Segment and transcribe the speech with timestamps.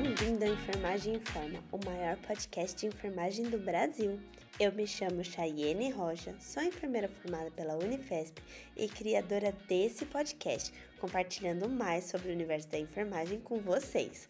[0.00, 4.20] Bem-vindo ao Enfermagem Informa, o maior podcast de enfermagem do Brasil.
[4.60, 8.40] Eu me chamo Chayene Rocha, sou enfermeira formada pela Unifesp
[8.76, 14.28] e criadora desse podcast, compartilhando mais sobre o universo da enfermagem com vocês.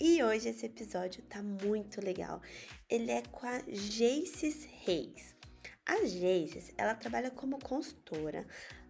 [0.00, 2.40] E hoje esse episódio tá muito legal.
[2.88, 5.36] Ele é com a Geices Reis.
[5.84, 8.46] A Geices, ela trabalha como consultora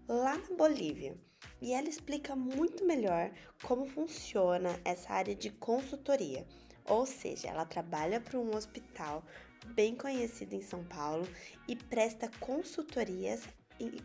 [0.06, 1.16] lá na Bolívia
[1.64, 3.30] e ela explica muito melhor
[3.62, 6.46] como funciona essa área de consultoria.
[6.84, 9.24] Ou seja, ela trabalha para um hospital
[9.68, 11.26] bem conhecido em São Paulo
[11.66, 13.48] e presta consultorias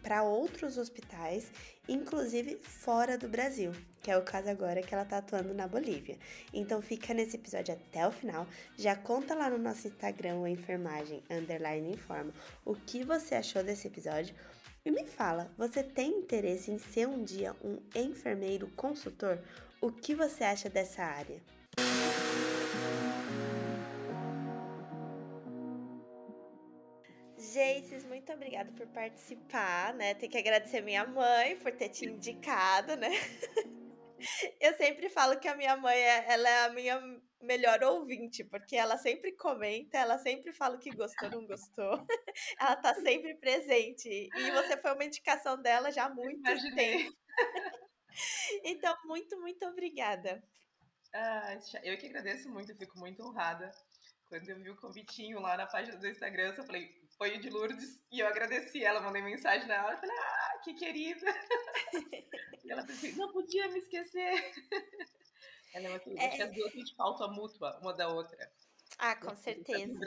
[0.01, 1.51] para outros hospitais,
[1.87, 6.17] inclusive fora do Brasil, que é o caso agora que ela está atuando na Bolívia.
[6.53, 8.47] Então fica nesse episódio até o final,
[8.77, 12.33] já conta lá no nosso Instagram, o enfermagem underline informa,
[12.63, 14.33] o que você achou desse episódio.
[14.85, 19.37] E me fala, você tem interesse em ser um dia um enfermeiro consultor?
[19.81, 21.41] O que você acha dessa área?
[27.37, 30.13] Geices, muito obrigada por participar, né?
[30.13, 33.09] Tem que agradecer minha mãe por ter te indicado, né?
[34.59, 38.75] Eu sempre falo que a minha mãe é, ela é a minha melhor ouvinte, porque
[38.75, 42.05] ela sempre comenta, ela sempre fala que gostou, não gostou.
[42.59, 44.09] Ela tá sempre presente.
[44.09, 47.05] E você foi uma indicação dela já há muito Imaginei.
[47.05, 47.17] tempo.
[48.63, 50.43] Então, muito, muito obrigada.
[51.13, 53.71] Ah, eu que agradeço muito, eu fico muito honrada.
[54.25, 57.49] Quando eu vi o convitinho lá na página do Instagram, eu falei, foi o de
[57.49, 61.25] Lourdes, e eu agradeci ela, mandei mensagem na hora, falei, ah, que querida.
[62.63, 64.53] e ela disse, não podia me esquecer.
[65.73, 66.21] Ela é uma querida.
[66.21, 66.41] É...
[66.43, 68.51] As duas têm falta mútua uma da outra.
[68.97, 69.99] Ah, com certeza.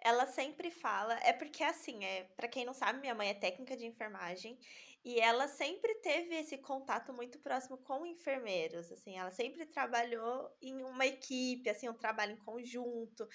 [0.00, 3.76] Ela sempre fala, é porque assim, é, para quem não sabe, minha mãe é técnica
[3.76, 4.56] de enfermagem
[5.04, 10.82] e ela sempre teve esse contato muito próximo com enfermeiros, assim, ela sempre trabalhou em
[10.84, 13.28] uma equipe, assim, um trabalho em conjunto.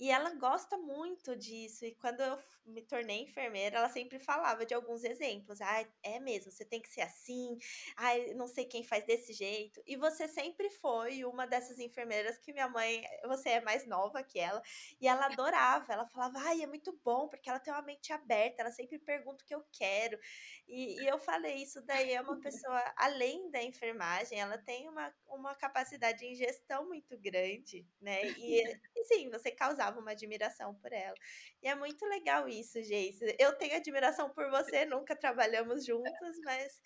[0.00, 1.84] E ela gosta muito disso.
[1.84, 5.60] E quando eu me tornei enfermeira, ela sempre falava de alguns exemplos.
[5.60, 7.58] Ah, é mesmo, você tem que ser assim.
[7.96, 9.82] Ah, não sei quem faz desse jeito.
[9.86, 14.38] E você sempre foi uma dessas enfermeiras que minha mãe, você é mais nova que
[14.38, 14.62] ela,
[14.98, 15.92] e ela adorava.
[15.92, 19.44] Ela falava, ai, é muito bom, porque ela tem uma mente aberta, ela sempre pergunta
[19.44, 20.18] o que eu quero.
[20.66, 25.14] E, e eu falei, isso daí é uma pessoa, além da enfermagem, ela tem uma,
[25.26, 28.22] uma capacidade em gestão muito grande, né?
[28.38, 28.62] E
[29.04, 31.14] sim, você causava uma admiração por ela.
[31.62, 33.36] E é muito legal isso, Geice.
[33.38, 36.80] Eu tenho admiração por você, nunca trabalhamos juntas, mas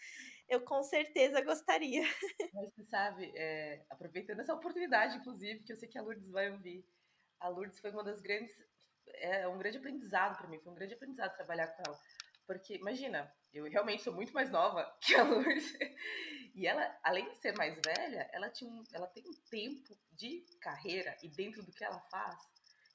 [0.48, 2.02] eu com certeza gostaria.
[2.52, 6.50] Mas você sabe, é, aproveitando essa oportunidade, inclusive, que eu sei que a Lourdes vai
[6.50, 6.84] ouvir.
[7.40, 8.54] A Lourdes foi uma das grandes.
[9.16, 11.98] É um grande aprendizado para mim, foi um grande aprendizado trabalhar com ela.
[12.46, 15.72] Porque, imagina, eu realmente sou muito mais nova que a Lourdes.
[16.54, 20.44] E ela, além de ser mais velha, ela, tinha um, ela tem um tempo de
[20.60, 22.36] carreira e dentro do que ela faz.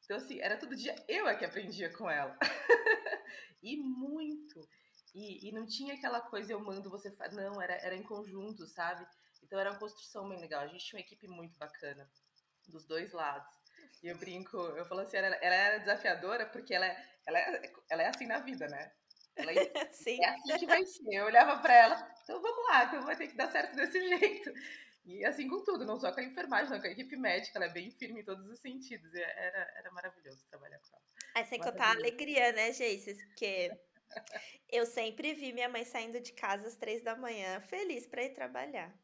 [0.09, 2.35] Então, assim, era todo dia eu é que aprendia com ela.
[3.61, 4.67] e muito.
[5.13, 7.31] E, e não tinha aquela coisa, eu mando, você faz.
[7.31, 9.05] Não, era, era em conjunto, sabe?
[9.43, 10.61] Então era uma construção bem legal.
[10.61, 12.09] A gente tinha uma equipe muito bacana,
[12.67, 13.53] dos dois lados.
[14.01, 17.73] E eu brinco, eu falo assim, ela, ela era desafiadora porque ela, é, ela, é,
[17.91, 18.91] ela é assim na vida, né?
[19.35, 19.51] Ela
[19.93, 20.23] Sim.
[20.23, 21.13] é assim que vai ser.
[21.13, 24.51] Eu olhava para ela, então vamos lá, então vai ter que dar certo desse jeito.
[25.09, 27.65] E assim com tudo, não só com a enfermagem, não, com a equipe médica, ela
[27.65, 29.11] é bem firme em todos os sentidos.
[29.15, 31.03] Era, era maravilhoso trabalhar com ela.
[31.33, 33.17] Aí sem contar a alegria, né, Geices?
[33.25, 33.71] Porque
[34.69, 38.35] eu sempre vi minha mãe saindo de casa às três da manhã, feliz para ir
[38.35, 38.95] trabalhar.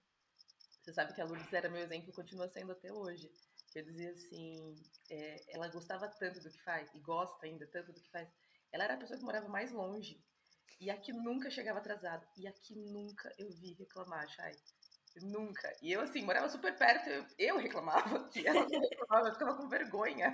[0.84, 3.28] Você sabe que a Lourdes era meu exemplo e continua sendo até hoje.
[3.74, 4.76] Eu dizia assim,
[5.10, 8.30] é, ela gostava tanto do que faz, e gosta ainda tanto do que faz,
[8.72, 10.24] ela era a pessoa que morava mais longe.
[10.80, 12.28] E aqui nunca chegava atrasado.
[12.38, 14.54] E aqui nunca eu vi reclamar, Chay.
[15.22, 15.74] Nunca.
[15.82, 19.70] E eu, assim, morava super perto, eu, eu reclamava, e ela reclamava, eu ficava com
[19.70, 20.34] vergonha.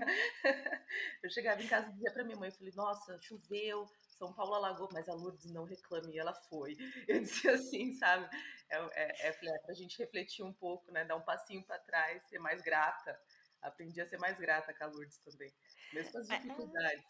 [1.21, 4.55] Eu chegava em casa e dizia pra minha mãe, eu falei, nossa, choveu, São Paulo
[4.55, 6.75] alagou, mas a Lourdes não reclame, e ela foi.
[7.07, 8.27] Eu dizia assim, sabe?
[8.69, 11.05] É, é, é, é pra gente refletir um pouco, né?
[11.05, 13.19] Dar um passinho para trás, ser mais grata
[13.61, 15.53] aprendi a ser mais grata com a Lourdes também,
[15.93, 17.03] mesmo com as é, dificuldades.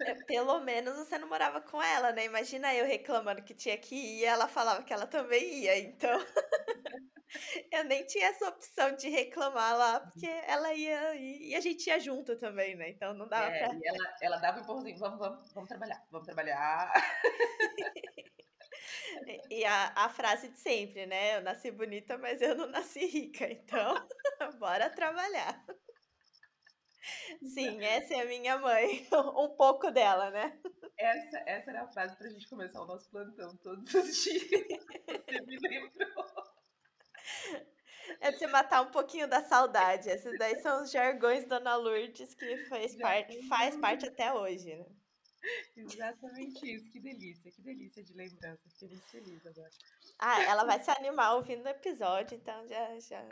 [0.00, 2.24] É, pelo menos você não morava com ela, né?
[2.24, 6.18] Imagina eu reclamando que tinha que ir e ela falava que ela também ia, então.
[7.72, 11.98] eu nem tinha essa opção de reclamar lá, porque ela ia e a gente ia
[12.00, 12.90] junto também, né?
[12.90, 13.74] Então não dava é, pra.
[13.74, 16.92] E ela, ela dava um empurrãozinho, vamos, vamos, vamos trabalhar, vamos trabalhar.
[19.50, 21.36] E a, a frase de sempre, né?
[21.36, 23.46] Eu nasci bonita, mas eu não nasci rica.
[23.50, 23.94] Então,
[24.58, 25.64] bora trabalhar.
[27.42, 29.06] Sim, essa é a minha mãe.
[29.36, 30.58] Um pouco dela, né?
[30.98, 34.42] Essa, essa era a frase pra gente começar o nosso plantão todos os dias.
[34.48, 36.26] Você me lembrou.
[38.20, 40.08] É de você matar um pouquinho da saudade.
[40.08, 44.86] Esses daí são os jargões Dona Lourdes que faz, parte, faz parte até hoje, né?
[45.76, 48.60] Exatamente isso, que delícia, que delícia de lembrança.
[48.70, 49.70] Fiquei muito feliz agora.
[50.18, 53.22] Ah, ela vai se animar ouvindo o episódio, então já, já.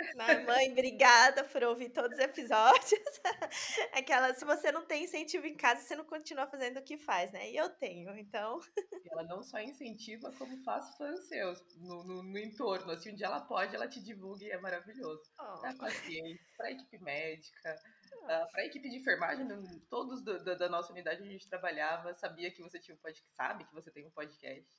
[0.47, 3.01] Mãe, obrigada por ouvir todos os episódios.
[3.93, 7.33] Aquela, se você não tem incentivo em casa, você não continua fazendo o que faz,
[7.33, 7.51] né?
[7.51, 8.61] E eu tenho, então.
[8.77, 12.93] E ela não só incentiva, como faz fãs seus no, no, no entorno.
[12.93, 15.23] Assim, dia ela pode, ela te divulga e é maravilhoso.
[15.39, 15.61] Oh.
[15.61, 17.77] Pra paciente, pra equipe médica,
[18.23, 19.47] uh, ah, para a equipe de enfermagem,
[19.89, 23.35] todos do, do, da nossa unidade a gente trabalhava, sabia que você tinha um podcast,
[23.35, 24.79] sabe que você tem um podcast.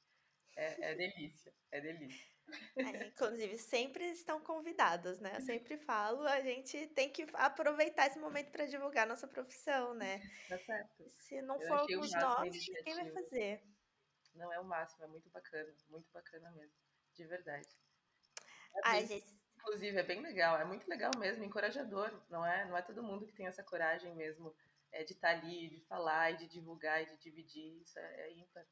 [0.58, 2.36] É, é delícia, é delícia.
[2.78, 5.36] É, inclusive, sempre estão convidados, né?
[5.36, 10.22] Eu sempre falo, a gente tem que aproveitar esse momento para divulgar nossa profissão, né?
[10.48, 11.10] Tá certo.
[11.10, 13.64] Se não Eu for alguns nós, quem vai fazer?
[14.36, 16.76] Não, é o máximo, é muito bacana, muito bacana mesmo,
[17.14, 17.68] de verdade.
[18.84, 19.35] Ai, gente,
[19.66, 22.66] inclusive, é bem legal, é muito legal mesmo, encorajador, não é?
[22.66, 24.56] Não é todo mundo que tem essa coragem mesmo
[24.92, 28.22] é, de estar tá ali, de falar, e de divulgar, e de dividir, isso é,
[28.22, 28.64] é ímpar.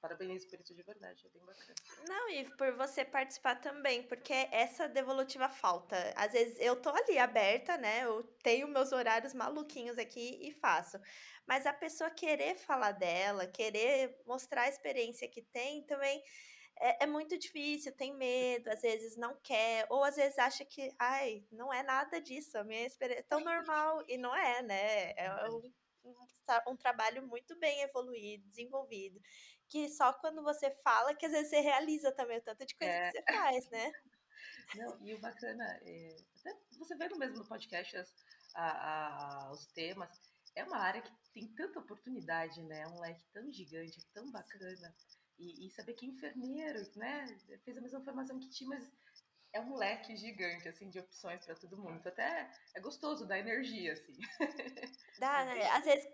[0.00, 1.74] Parabéns isso de verdade, é bem bacana.
[2.06, 5.96] Não, e por você participar também, porque essa devolutiva falta.
[6.16, 8.04] Às vezes eu tô ali aberta, né?
[8.04, 10.98] Eu tenho meus horários maluquinhos aqui e faço.
[11.46, 16.22] Mas a pessoa querer falar dela, querer mostrar a experiência que tem, também
[16.80, 20.94] é, é, muito difícil, tem medo, às vezes não quer, ou às vezes acha que,
[20.98, 25.10] ai, não é nada disso, a minha experiência é tão normal, e não é, né?
[25.12, 25.72] É um,
[26.04, 26.14] um,
[26.68, 29.20] um trabalho muito bem evoluído, desenvolvido,
[29.68, 32.92] que só quando você fala que às vezes você realiza também o tanto de coisa
[32.92, 33.10] é.
[33.10, 33.92] que você faz, né?
[34.76, 38.14] Não, e o bacana, é, até você vê no mesmo podcast as,
[38.54, 40.08] a, a, os temas,
[40.54, 42.80] é uma área que tem tanta oportunidade, né?
[42.82, 44.94] É um leque tão gigante, tão bacana.
[45.40, 47.26] E, e, saber que enfermeiro, né,
[47.64, 48.92] fez a mesma formação que ti, mas
[49.54, 51.96] é um leque gigante, assim, de opções para todo mundo.
[51.96, 54.18] Então, até é gostoso, dá energia, assim.
[55.18, 55.66] Dá, né?
[55.70, 56.08] Às vezes,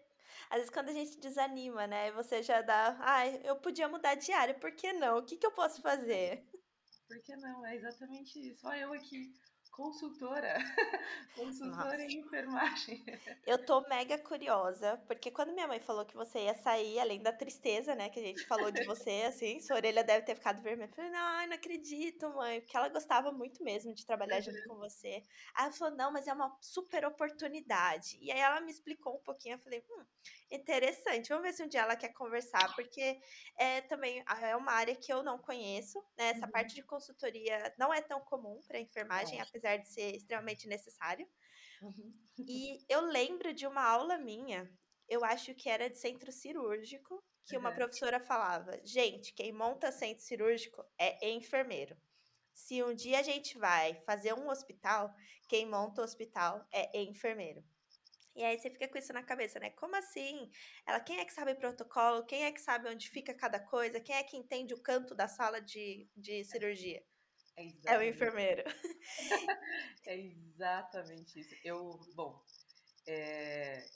[0.48, 4.14] às vezes quando a gente desanima, né, você já dá, ai, ah, eu podia mudar
[4.14, 5.18] de área, por que não?
[5.18, 6.48] O que, que eu posso fazer?
[7.08, 7.66] Por que não?
[7.66, 8.66] É exatamente isso.
[8.66, 9.34] Olha eu aqui,
[9.76, 10.54] consultora,
[11.36, 12.02] consultora Nossa.
[12.02, 13.04] em enfermagem.
[13.46, 17.30] Eu tô mega curiosa, porque quando minha mãe falou que você ia sair, além da
[17.30, 20.88] tristeza, né, que a gente falou de você, assim, sua orelha deve ter ficado vermelha.
[20.88, 24.68] Eu falei, não, não acredito, mãe, porque ela gostava muito mesmo de trabalhar junto uhum.
[24.68, 25.22] com você.
[25.54, 28.16] Aí ela falou, não, mas é uma super oportunidade.
[28.22, 30.04] E aí ela me explicou um pouquinho, eu falei, hum,
[30.50, 33.20] interessante, vamos ver se um dia ela quer conversar, porque
[33.58, 36.52] é também é uma área que eu não conheço, né, essa uhum.
[36.52, 39.42] parte de consultoria não é tão comum para enfermagem, é.
[39.42, 41.26] apesar apesar de ser extremamente necessário.
[41.82, 42.14] Uhum.
[42.38, 44.70] E eu lembro de uma aula minha,
[45.08, 47.60] eu acho que era de centro cirúrgico, que uhum.
[47.60, 51.96] uma professora falava: gente, quem monta centro cirúrgico é enfermeiro.
[52.54, 55.14] Se um dia a gente vai fazer um hospital,
[55.46, 57.62] quem monta o hospital é enfermeiro.
[58.34, 59.70] E aí você fica com isso na cabeça, né?
[59.70, 60.50] Como assim?
[60.86, 62.24] Ela, quem é que sabe protocolo?
[62.26, 64.00] Quem é que sabe onde fica cada coisa?
[64.00, 67.02] Quem é que entende o canto da sala de, de cirurgia?
[67.56, 68.62] É, é o enfermeiro.
[70.06, 71.54] é exatamente isso.
[71.64, 72.42] Eu, bom,
[73.06, 73.86] é,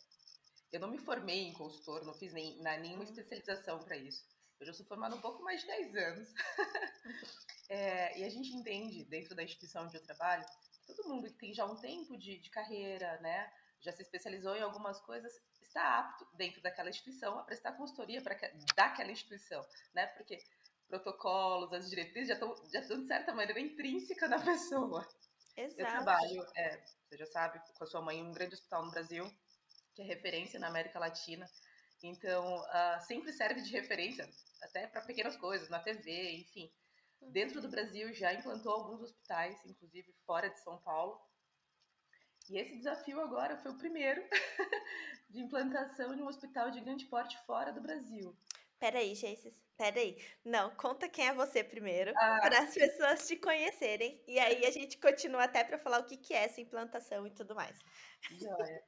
[0.72, 3.10] eu não me formei em consultor, não fiz nem, na, nenhuma uhum.
[3.10, 4.24] especialização para isso.
[4.58, 6.34] Eu já sou formada um pouco mais de 10 anos.
[7.68, 10.44] é, e a gente entende, dentro da instituição onde eu trabalho,
[10.86, 14.62] todo mundo que tem já um tempo de, de carreira, né, já se especializou em
[14.62, 15.32] algumas coisas,
[15.62, 18.36] está apto, dentro daquela instituição, a prestar consultoria para
[18.74, 20.06] daquela instituição, né?
[20.08, 20.42] Porque
[20.90, 25.06] protocolos, as diretrizes já estão, já estão de certa maneira intrínseca na pessoa.
[25.56, 25.80] Exato.
[25.80, 26.76] Eu trabalho, é,
[27.08, 29.24] você já sabe, com a sua mãe em um grande hospital no Brasil,
[29.94, 31.46] que é referência na América Latina.
[32.02, 34.28] Então, uh, sempre serve de referência,
[34.62, 36.72] até para pequenas coisas, na TV, enfim.
[37.20, 37.30] Uhum.
[37.30, 41.20] Dentro do Brasil já implantou alguns hospitais, inclusive fora de São Paulo.
[42.48, 44.22] E esse desafio agora foi o primeiro
[45.28, 48.34] de implantação de um hospital de grande porte fora do Brasil.
[48.80, 49.54] Peraí, Jesus.
[49.76, 50.16] Peraí.
[50.44, 52.38] Não, conta quem é você primeiro, ah.
[52.40, 54.22] para as pessoas te conhecerem.
[54.26, 57.30] E aí a gente continua até para falar o que, que é essa implantação e
[57.30, 57.78] tudo mais.
[58.30, 58.82] Joia.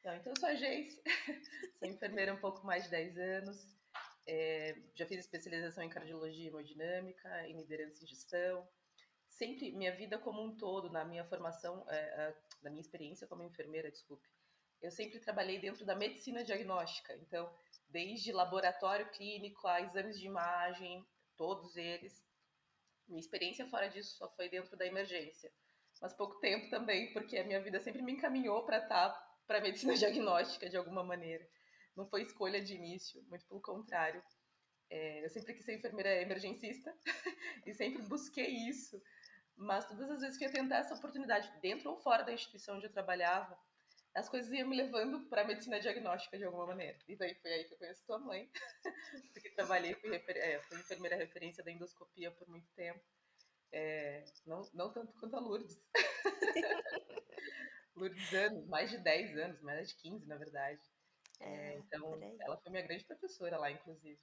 [0.00, 1.00] Então, então eu sou a Geis,
[1.78, 3.74] sou enfermeira há um pouco mais de 10 anos.
[4.26, 8.66] É, já fiz especialização em cardiologia hemodinâmica, em liderança em gestão.
[9.28, 13.90] Sempre, minha vida como um todo, na minha formação, é, na minha experiência como enfermeira,
[13.90, 14.28] desculpe,
[14.84, 17.14] eu sempre trabalhei dentro da medicina diagnóstica.
[17.14, 17.50] Então,
[17.88, 21.02] desde laboratório clínico a exames de imagem,
[21.36, 22.22] todos eles.
[23.08, 25.50] Minha experiência fora disso só foi dentro da emergência,
[26.00, 29.60] mas pouco tempo também, porque a minha vida sempre me encaminhou para estar tá, para
[29.60, 31.46] medicina diagnóstica de alguma maneira.
[31.96, 34.22] Não foi escolha de início, muito pelo contrário.
[34.90, 36.94] É, eu sempre quis ser enfermeira emergencista
[37.64, 39.02] e sempre busquei isso
[39.56, 42.76] Mas todas as vezes que eu ia tentar essa oportunidade, dentro ou fora da instituição
[42.76, 43.58] onde eu trabalhava,
[44.14, 46.96] as coisas iam me levando para a medicina diagnóstica de alguma maneira.
[47.08, 48.48] E daí foi aí que eu conheci tua mãe,
[49.32, 50.36] porque trabalhei, fui, refer...
[50.36, 53.00] é, fui enfermeira referência da endoscopia por muito tempo.
[53.72, 55.82] É, não, não tanto quanto a Lourdes.
[57.96, 60.80] Lourdes anos, mais de 10 anos, mais de 15, na verdade.
[61.40, 64.20] É, então, ela foi minha grande professora lá, inclusive.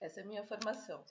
[0.00, 1.04] Essa é a minha formação.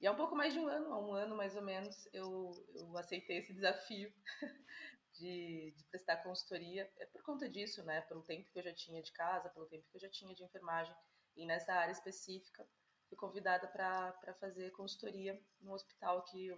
[0.00, 2.52] E há um pouco mais de um ano, há um ano mais ou menos, eu,
[2.74, 4.12] eu aceitei esse desafio
[5.14, 6.90] de, de, prestar consultoria.
[6.98, 8.00] É por conta disso, né?
[8.02, 10.44] Pelo tempo que eu já tinha de casa, pelo tempo que eu já tinha de
[10.44, 10.94] enfermagem.
[11.36, 12.64] E nessa área específica,
[13.08, 16.48] fui convidada para fazer consultoria no hospital que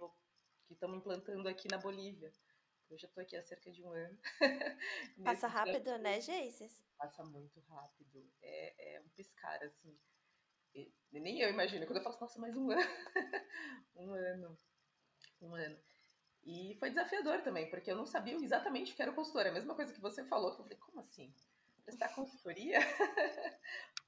[0.69, 2.31] estamos implantando aqui na Bolívia.
[2.91, 4.19] Eu já estou aqui há cerca de um ano.
[5.23, 6.83] Passa rápido, né, Geices?
[6.97, 8.29] Passa muito rápido.
[8.41, 9.97] É, é um piscar, assim.
[11.11, 11.85] Nem eu imagino.
[11.85, 12.81] Quando eu falo, nossa, mais um ano.
[13.95, 14.57] um ano.
[15.41, 15.77] Um ano.
[16.43, 19.49] E foi desafiador também, porque eu não sabia exatamente o que era consultora.
[19.49, 21.33] A mesma coisa que você falou, que eu falei, como assim?
[21.83, 22.79] Prestar consultoria?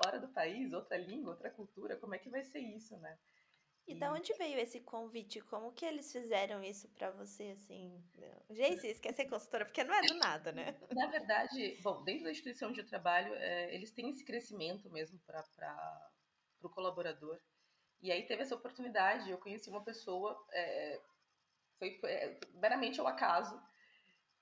[0.01, 3.17] Fora do país, outra língua, outra cultura, como é que vai ser isso, né?
[3.86, 5.41] E da onde veio esse convite?
[5.41, 8.01] Como que eles fizeram isso para você, assim?
[8.50, 9.65] Gente, quer ser consultora?
[9.65, 10.79] Porque não é do nada, né?
[10.91, 15.43] Na verdade, bom, dentro da instituição eu trabalho, é, eles têm esse crescimento mesmo para
[16.67, 17.39] o colaborador.
[18.01, 21.01] E aí teve essa oportunidade, eu conheci uma pessoa, é,
[21.79, 23.62] foi, é, meramente ao acaso,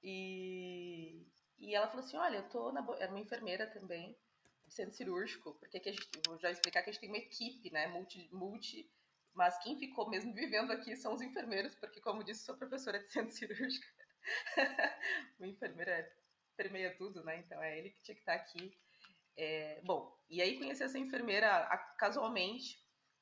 [0.04, 1.28] e,
[1.60, 2.86] e ela falou assim, olha, eu tô na...
[3.00, 4.18] Era uma enfermeira também,
[4.68, 7.72] centro cirúrgico, porque aqui a gente, vou já explicar que a gente tem uma equipe,
[7.72, 8.90] né, multi, multi
[9.34, 13.08] mas quem ficou mesmo vivendo aqui são os enfermeiros, porque, como disse, sou professora de
[13.08, 13.86] centro cirúrgico.
[15.40, 16.12] o enfermeiro é,
[16.58, 17.38] permeia tudo, né?
[17.38, 18.78] Então é ele que tinha que estar aqui.
[19.38, 22.80] É, bom, e aí conheci essa enfermeira casualmente.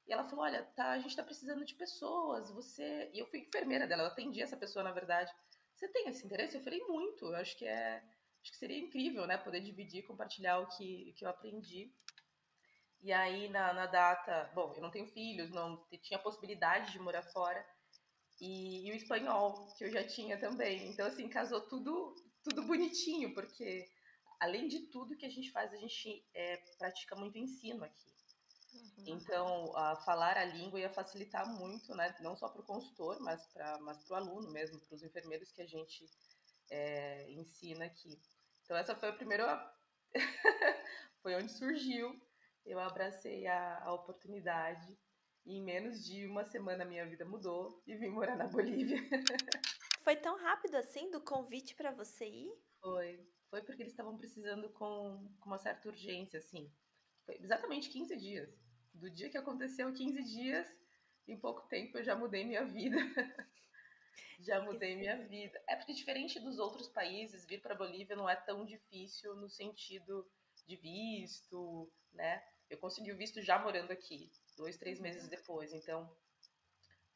[0.08, 2.50] E ela falou: Olha, tá, a gente tá precisando de pessoas.
[2.52, 3.10] Você.
[3.14, 5.32] E eu fui enfermeira dela, eu atendi essa pessoa, na verdade.
[5.74, 6.56] Você tem esse interesse?
[6.56, 7.26] Eu falei: Muito.
[7.26, 8.04] Eu acho que é.
[8.42, 9.38] Acho que seria incrível, né?
[9.38, 11.94] Poder dividir, compartilhar o que, o que eu aprendi.
[13.02, 17.24] E aí, na, na data, bom, eu não tenho filhos, não tinha possibilidade de morar
[17.24, 17.66] fora.
[18.42, 20.90] E, e, o espanhol, que eu já tinha também.
[20.90, 23.90] Então, assim, casou tudo, tudo bonitinho, porque
[24.40, 28.10] além de tudo que a gente faz, a gente é, pratica muito ensino aqui.
[28.74, 29.04] Uhum.
[29.08, 32.16] Então, a falar a língua ia facilitar muito, né?
[32.22, 35.62] Não só para o consultor, mas para mas o aluno mesmo, para os enfermeiros que
[35.62, 36.10] a gente
[36.70, 38.20] é, ensina aqui.
[38.64, 39.74] Então, essa foi a primeira.
[41.22, 42.20] foi onde surgiu
[42.70, 44.98] eu abracei a, a oportunidade
[45.46, 48.98] e em menos de uma semana minha vida mudou e vim morar na Bolívia.
[50.04, 52.54] Foi tão rápido assim do convite para você ir?
[52.80, 53.28] Foi.
[53.50, 56.72] Foi porque eles estavam precisando com, com uma certa urgência, assim.
[57.26, 58.50] Foi exatamente 15 dias.
[58.94, 60.68] Do dia que aconteceu, 15 dias,
[61.28, 62.98] em pouco tempo eu já mudei minha vida.
[64.40, 65.62] já mudei minha vida.
[65.68, 70.30] É porque diferente dos outros países, vir para Bolívia não é tão difícil no sentido
[70.66, 72.44] de visto, né?
[72.70, 76.16] Eu consegui o visto já morando aqui, dois, três meses depois, então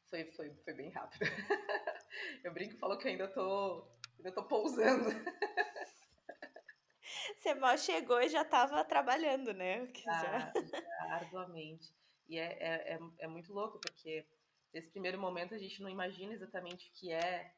[0.06, 1.22] foi, foi, foi bem rápido.
[2.42, 3.86] eu brinco e falo que ainda tô,
[4.16, 5.10] ainda tô pousando.
[7.44, 9.86] Você mal chegou e já estava trabalhando, né?
[10.02, 10.52] Já, já,
[11.10, 11.94] arduamente.
[12.26, 14.26] E é, é, é, é, muito louco, porque
[14.72, 17.54] nesse primeiro momento a gente não imagina exatamente o que é.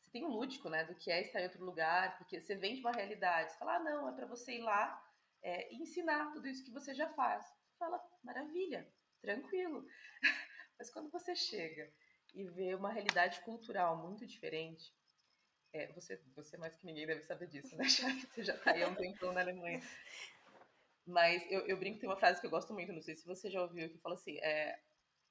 [0.00, 0.84] Você tem um lúdico, né?
[0.84, 3.52] Do que é estar em outro lugar, porque você vem de uma realidade.
[3.52, 5.06] Você fala, ah, não, é para você ir lá
[5.42, 7.44] é, e ensinar tudo isso que você já faz.
[7.78, 8.90] Fala, maravilha,
[9.20, 9.86] tranquilo.
[10.78, 11.92] Mas quando você chega
[12.34, 14.95] e vê uma realidade cultural muito diferente,
[15.76, 17.84] é, você, você mais que ninguém deve saber disso, né?
[18.34, 19.80] Você já está aí há um tempão na Alemanha.
[21.06, 23.48] Mas eu, eu brinco, tem uma frase que eu gosto muito, não sei se você
[23.48, 24.76] já ouviu, que fala assim, é,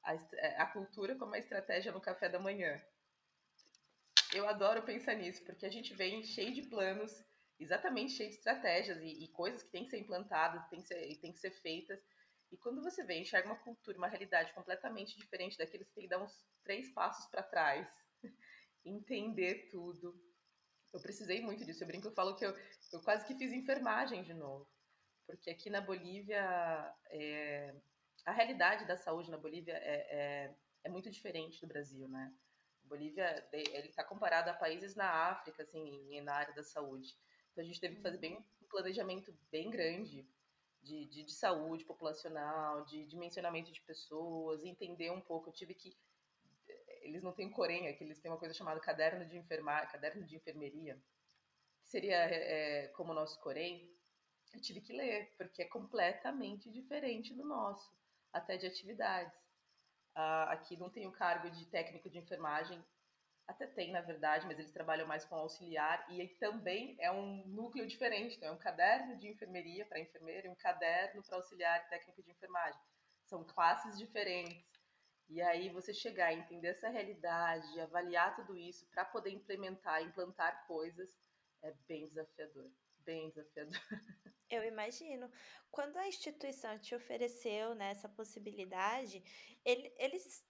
[0.04, 2.82] a, é, a cultura como a estratégia no café da manhã.
[4.34, 7.24] Eu adoro pensar nisso, porque a gente vem cheio de planos,
[7.60, 11.16] exatamente cheio de estratégias e, e coisas que têm que ser implantadas, tem que ser,
[11.18, 12.00] que ser feitas.
[12.52, 16.10] E quando você vê, enxerga uma cultura, uma realidade completamente diferente daqueles que tem que
[16.10, 17.94] dar uns três passos para trás,
[18.86, 20.18] entender tudo.
[20.96, 21.84] Eu precisei muito disso.
[21.84, 22.56] Eu brinco, eu falo que eu,
[22.94, 24.66] eu quase que fiz enfermagem de novo.
[25.28, 26.42] Porque aqui na Bolívia,
[27.10, 27.76] é,
[28.26, 32.34] a realidade da saúde na Bolívia é, é, é muito diferente do Brasil, né?
[32.86, 37.14] A Bolívia, ele está comparado a países na África, assim, na área da saúde.
[37.52, 40.26] Então a gente teve que fazer bem um planejamento bem grande
[40.82, 45.50] de, de, de saúde populacional, de dimensionamento de pessoas, entender um pouco.
[45.50, 45.94] Eu tive que
[47.06, 50.36] eles não têm Corém, aqui eles têm uma coisa chamada caderno de enfermar, caderno de
[50.36, 50.96] enfermeria,
[51.84, 53.94] que seria é, como o nosso Corém.
[54.54, 57.92] Eu tive que ler, porque é completamente diferente do nosso,
[58.34, 59.34] até de atividades.
[60.16, 62.84] Ah, aqui não tem o cargo de técnico de enfermagem
[63.48, 67.88] Até tem, na verdade, mas eles trabalham mais com auxiliar e também é um núcleo
[67.88, 68.36] diferente.
[68.38, 72.32] Então, é um caderno de enfermeria para enfermeira e um caderno para auxiliar técnico de
[72.32, 72.80] enfermagem.
[73.26, 74.75] São classes diferentes.
[75.28, 80.66] E aí você chegar a entender essa realidade, avaliar tudo isso para poder implementar, implantar
[80.68, 81.18] coisas,
[81.62, 83.80] é bem desafiador, bem desafiador.
[84.50, 85.30] Eu imagino.
[85.72, 89.24] Quando a instituição te ofereceu né, essa possibilidade,
[89.66, 90.46] ele, eles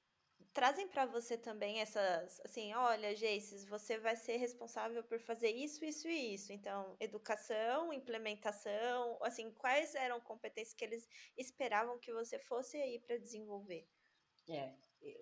[0.53, 5.83] trazem para você também essas, assim, olha, Geices, você vai ser responsável por fazer isso,
[5.83, 6.51] isso e isso.
[6.51, 13.17] Então, educação, implementação, assim, quais eram competências que eles esperavam que você fosse aí para
[13.17, 13.87] desenvolver?
[14.47, 14.73] É,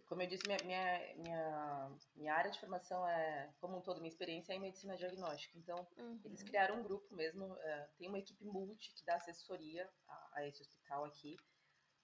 [0.06, 4.12] como eu disse, minha, minha, minha, minha, área de formação é, como um todo, minha
[4.12, 5.58] experiência é em medicina diagnóstica.
[5.58, 6.20] Então, uhum.
[6.25, 10.48] eles criaram um grupo mesmo, uh, tem uma equipe multi que dá assessoria a, a,
[10.48, 11.38] esse hospital aqui,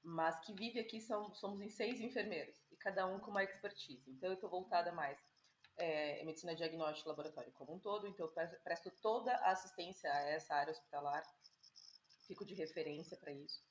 [0.04, 4.10] mas que vive aqui, são, somos em seis enfermeiros, e cada um com uma expertise.
[4.12, 5.18] Então, eu estou voltada mais
[5.78, 10.22] é, em medicina diagnóstica laboratório como um todo, então eu presto toda a assistência a
[10.30, 11.24] essa área hospitalar,
[12.28, 13.69] fico de referência para isso.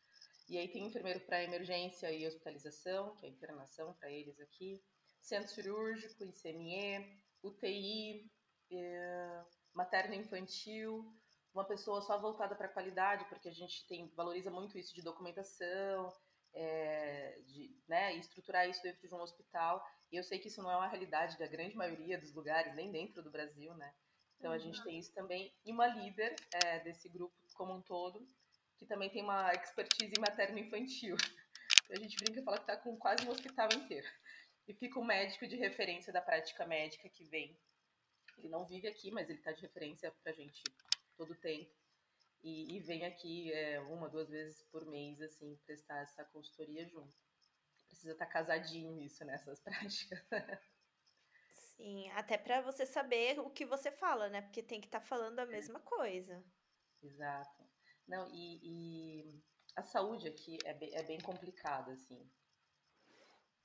[0.48, 4.82] E aí tem enfermeiro para emergência e hospitalização, que é internação para eles aqui,
[5.20, 8.30] centro cirúrgico, ICME, UTI,
[8.70, 11.14] é, materno infantil,
[11.52, 15.02] uma pessoa só voltada para a qualidade, porque a gente tem, valoriza muito isso de
[15.02, 16.12] documentação,
[16.54, 19.84] é, de né, estruturar isso dentro de um hospital.
[20.10, 22.90] E eu sei que isso não é uma realidade da grande maioria dos lugares, nem
[22.90, 23.92] dentro do Brasil, né?
[24.38, 24.84] Então a gente uhum.
[24.84, 25.52] tem isso também.
[25.64, 28.26] E uma líder é, desse grupo como um todo,
[28.78, 31.16] que também tem uma expertise em materno-infantil.
[31.84, 34.06] Então, a gente brinca e fala que está com quase um hospital inteiro.
[34.66, 37.58] E fica um médico de referência da prática médica que vem.
[38.36, 40.62] Ele não vive aqui, mas ele está de referência para a gente
[41.16, 41.74] todo o tempo.
[42.42, 47.12] E, e vem aqui é, uma, duas vezes por mês, assim, prestar essa consultoria junto.
[47.86, 50.22] Precisa estar tá casadinho isso nessas práticas.
[51.52, 54.42] Sim, até para você saber o que você fala, né?
[54.42, 56.44] Porque tem que estar tá falando a mesma coisa.
[57.02, 57.67] Exato.
[58.08, 59.42] Não, e, e
[59.76, 62.28] a saúde aqui é bem, é bem complicada, assim.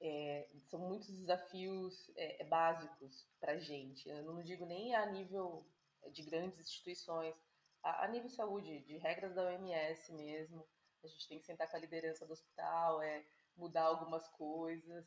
[0.01, 4.07] É, são muitos desafios é, é básicos para gente.
[4.09, 5.65] Eu não digo nem a nível
[6.11, 7.33] de grandes instituições,
[7.81, 10.67] a, a, nível saúde, de regras da OMS mesmo.
[11.03, 13.25] A gente tem que sentar com a liderança do hospital, é,
[13.55, 15.05] mudar algumas coisas,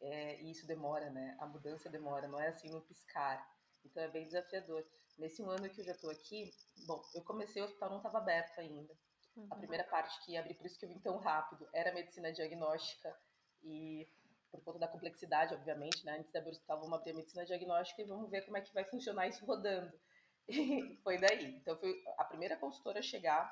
[0.00, 1.36] é, e isso demora, né?
[1.40, 3.46] A mudança demora, não é assim no piscar.
[3.82, 4.86] Então é bem desafiador.
[5.16, 6.52] Nesse um ano que eu já estou aqui,
[6.86, 8.94] bom, eu comecei, o hospital não estava aberto ainda.
[9.36, 9.48] Uhum.
[9.50, 12.32] A primeira parte que ia abrir, por isso que eu vim tão rápido, era medicina
[12.32, 13.16] diagnóstica
[13.62, 14.08] e
[14.50, 16.18] por conta da complexidade, obviamente, né?
[16.18, 18.60] Antes de abrir o hospital, vamos abrir a medicina diagnóstica e vamos ver como é
[18.60, 19.92] que vai funcionar isso rodando.
[20.46, 21.56] E foi daí.
[21.56, 23.50] Então, foi a primeira consultora a chegar,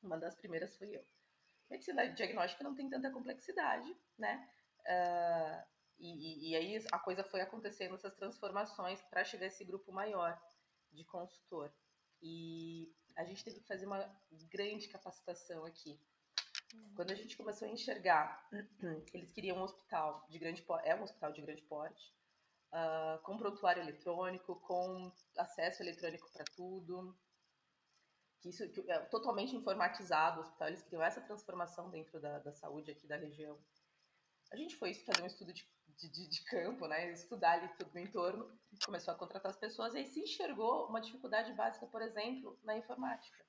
[0.00, 1.04] uma das primeiras fui eu.
[1.68, 4.48] Medicina diagnóstica não tem tanta complexidade, né?
[4.80, 5.66] Uh,
[5.98, 10.40] e, e, aí a coisa foi acontecendo, essas transformações, para chegar a esse grupo maior
[10.92, 11.72] de consultor.
[12.22, 14.08] E a gente teve que fazer uma
[14.50, 15.98] grande capacitação aqui.
[16.94, 18.48] Quando a gente começou a enxergar
[19.12, 22.14] eles queriam um hospital de grande porte, é um hospital de grande porte,
[22.72, 27.16] uh, com prontuário eletrônico, com acesso eletrônico para tudo,
[28.40, 32.52] que isso que é totalmente informatizado o hospital, eles queriam essa transformação dentro da, da
[32.52, 33.58] saúde aqui da região.
[34.50, 35.68] A gente foi fazer um estudo de
[36.00, 37.12] de, de, de, campo, né?
[37.12, 38.50] Estudar ali tudo no entorno,
[38.84, 42.76] começou a contratar as pessoas e aí se enxergou uma dificuldade básica, por exemplo, na
[42.76, 43.44] informática.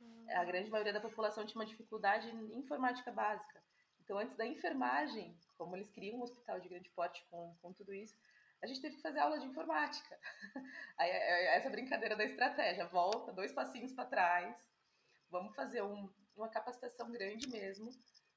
[0.00, 0.26] Hum.
[0.30, 3.62] A grande maioria da população tinha uma dificuldade em informática básica.
[4.02, 7.94] Então, antes da enfermagem, como eles queriam um hospital de grande porte com, com tudo
[7.94, 8.18] isso,
[8.62, 10.18] a gente teve que fazer aula de informática.
[10.98, 14.56] Aí, é, é essa brincadeira da estratégia, volta dois passinhos para trás,
[15.30, 17.90] vamos fazer um, uma capacitação grande mesmo,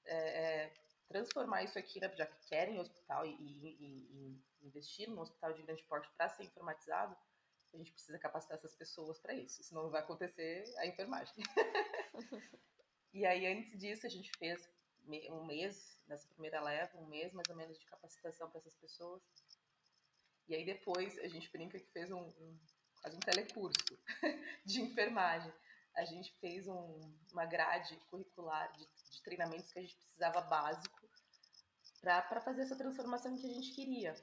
[0.06, 0.74] é, é,
[1.08, 5.64] transformar isso aqui, né, já que querem hospital e, e, e investir no hospital de
[5.64, 7.16] grande porte para ser informatizado,
[7.74, 11.34] a gente precisa capacitar essas pessoas para isso, senão não vai acontecer a enfermagem.
[13.14, 14.70] e aí, antes disso, a gente fez
[15.30, 19.22] um mês, nessa primeira leva, um mês mais ou menos de capacitação para essas pessoas.
[20.48, 22.60] E aí, depois, a gente brinca que fez um, um
[23.02, 24.00] quase um telecurso
[24.66, 25.52] de enfermagem.
[25.96, 31.04] A gente fez um, uma grade curricular de, de treinamentos que a gente precisava básico
[32.02, 34.14] para fazer essa transformação que a gente queria.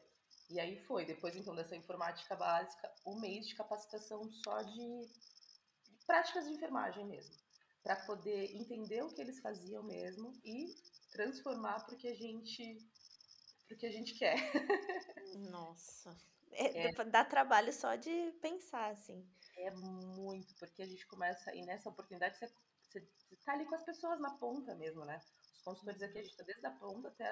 [0.50, 5.06] E aí foi, depois então dessa informática básica, um mês de capacitação só de,
[5.84, 7.34] de práticas de enfermagem mesmo,
[7.82, 10.74] para poder entender o que eles faziam mesmo e
[11.12, 12.78] transformar porque a gente
[13.68, 14.36] porque a gente quer.
[15.48, 16.16] Nossa.
[16.50, 17.04] É, é.
[17.04, 19.24] Dá trabalho só de pensar, assim.
[19.62, 22.46] É muito, porque a gente começa, e nessa oportunidade você,
[22.82, 25.20] você, você tá ali com as pessoas na ponta mesmo, né?
[25.54, 27.30] Os consultores aqui, a gente está desde a ponta até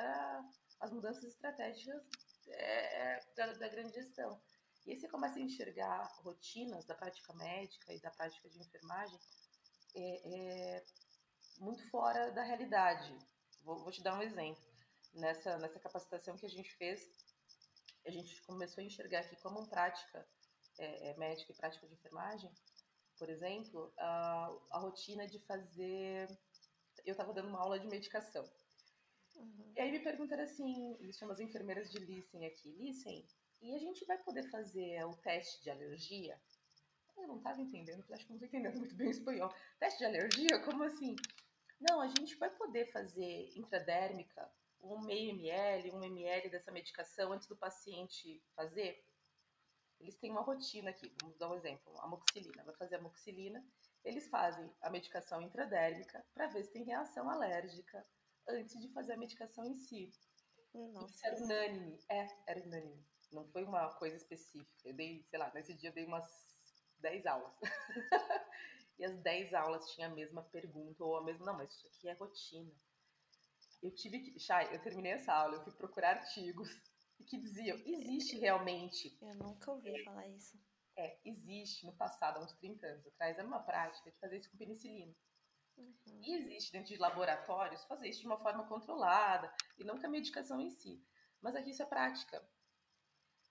[0.80, 2.02] as mudanças estratégicas
[2.48, 4.40] é, é da, da grande gestão.
[4.86, 9.18] E aí você começa a enxergar rotinas da prática médica e da prática de enfermagem
[9.94, 10.84] é, é
[11.60, 13.14] muito fora da realidade.
[13.62, 14.62] Vou, vou, te dar um exemplo.
[15.14, 17.00] Nessa, nessa capacitação que a gente fez,
[18.06, 20.26] a gente começou a enxergar aqui como prática
[20.78, 22.50] é, é, médica e prática de enfermagem,
[23.16, 26.28] por exemplo, a, a rotina de fazer.
[27.04, 28.44] Eu estava dando uma aula de medicação.
[29.36, 29.72] Uhum.
[29.76, 32.70] E aí me perguntaram assim: eles chamam as enfermeiras de Listen aqui.
[32.72, 33.26] Listen,
[33.60, 36.40] e a gente vai poder fazer o teste de alergia?
[37.16, 39.52] Eu não estava entendendo, acho que não estou entendendo muito bem o espanhol.
[39.80, 40.60] Teste de alergia?
[40.64, 41.16] Como assim?
[41.80, 44.48] Não, a gente vai poder fazer intradérmica,
[44.80, 49.04] um meio ml, um ml dessa medicação antes do paciente fazer?
[50.00, 53.64] Eles têm uma rotina aqui, vamos dar um exemplo, a moxilina, vai fazer a moxilina,
[54.04, 58.06] eles fazem a medicação intradérmica para ver se tem reação alérgica
[58.48, 60.12] antes de fazer a medicação em si.
[60.72, 61.06] Nossa.
[61.06, 63.04] Isso era unânime, é, era unânime.
[63.32, 64.88] Não foi uma coisa específica.
[64.88, 66.26] Eu dei, sei lá, nesse dia eu dei umas
[67.00, 67.52] 10 aulas.
[68.98, 72.08] e as 10 aulas tinham a mesma pergunta, ou a mesma, não, mas isso aqui
[72.08, 72.72] é rotina.
[73.82, 76.68] Eu tive que, Chay, eu terminei essa aula, eu fui procurar artigos
[77.28, 79.16] que diziam, existe realmente.
[79.20, 80.58] Eu nunca ouvi falar isso.
[80.96, 84.50] É, existe no passado, há uns 30 anos atrás, era uma prática de fazer isso
[84.50, 85.14] com penicilina.
[85.76, 86.20] Uhum.
[86.22, 90.10] E existe dentro de laboratórios fazer isso de uma forma controlada e não com a
[90.10, 91.00] medicação em si.
[91.40, 92.42] Mas aqui isso é prática.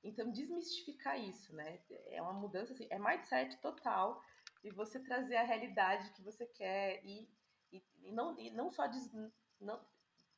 [0.04, 1.82] Então, desmistificar isso, né?
[2.08, 4.22] É uma mudança, assim, é mindset total
[4.64, 7.30] e você trazer a realidade que você quer e,
[7.72, 9.12] e, e não, e não só des,
[9.60, 9.82] não,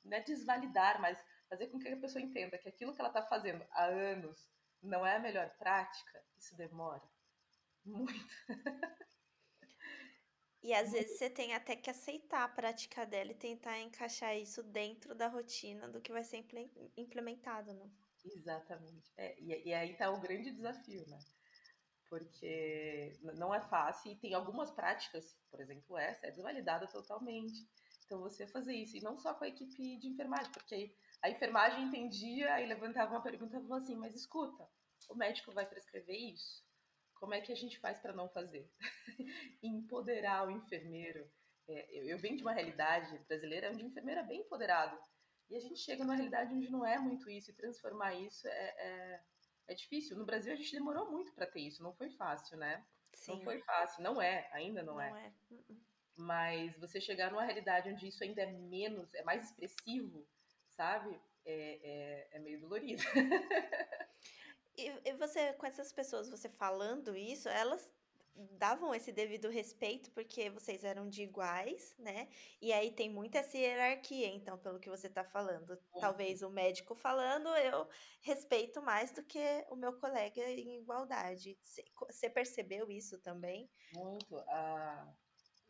[0.04, 3.24] não é desvalidar, mas fazer com que a pessoa entenda que aquilo que ela está
[3.24, 4.50] fazendo há anos
[4.82, 7.02] não é a melhor prática, isso demora
[7.84, 8.14] muito.
[10.62, 14.62] E às vezes você tem até que aceitar a prática dela e tentar encaixar isso
[14.62, 16.46] dentro da rotina do que vai ser
[16.98, 17.90] implementado, né?
[18.26, 19.10] Exatamente.
[19.16, 21.18] É, e, e, aí tá o grande desafio, né?
[22.10, 27.66] Porque não é fácil e tem algumas práticas, por exemplo, essa é desvalidada totalmente.
[28.06, 31.84] Então você fazer isso, e não só com a equipe de enfermagem, porque a enfermagem
[31.84, 34.68] entendia e levantava uma pergunta e falou assim: mas escuta,
[35.10, 36.64] o médico vai prescrever isso?
[37.16, 38.72] Como é que a gente faz para não fazer?
[39.62, 41.30] Empoderar o enfermeiro.
[41.68, 44.98] É, eu, eu venho de uma realidade brasileira onde o enfermeiro é bem empoderado
[45.50, 48.52] e a gente chega numa realidade onde não é muito isso, e transformar isso é,
[48.52, 49.22] é,
[49.70, 50.16] é difícil.
[50.16, 52.86] No Brasil a gente demorou muito para ter isso, não foi fácil, né?
[53.14, 53.32] Sim.
[53.32, 55.26] Não foi fácil, não é, ainda não, não é.
[55.26, 55.34] é.
[55.54, 55.82] Uh-uh.
[56.16, 60.28] Mas você chegar numa realidade onde isso ainda é menos, é mais expressivo,
[60.80, 61.20] sabe?
[61.46, 63.04] É, é, é meio dolorido.
[64.78, 67.92] e, e você, com essas pessoas, você falando isso, elas
[68.52, 72.30] davam esse devido respeito porque vocês eram de iguais, né?
[72.62, 75.72] E aí tem muita essa hierarquia, então, pelo que você está falando.
[75.72, 76.00] Uhum.
[76.00, 77.86] Talvez o médico falando, eu
[78.22, 81.58] respeito mais do que o meu colega em igualdade.
[82.10, 83.70] Você percebeu isso também?
[83.94, 84.38] Muito.
[84.48, 85.14] Ah,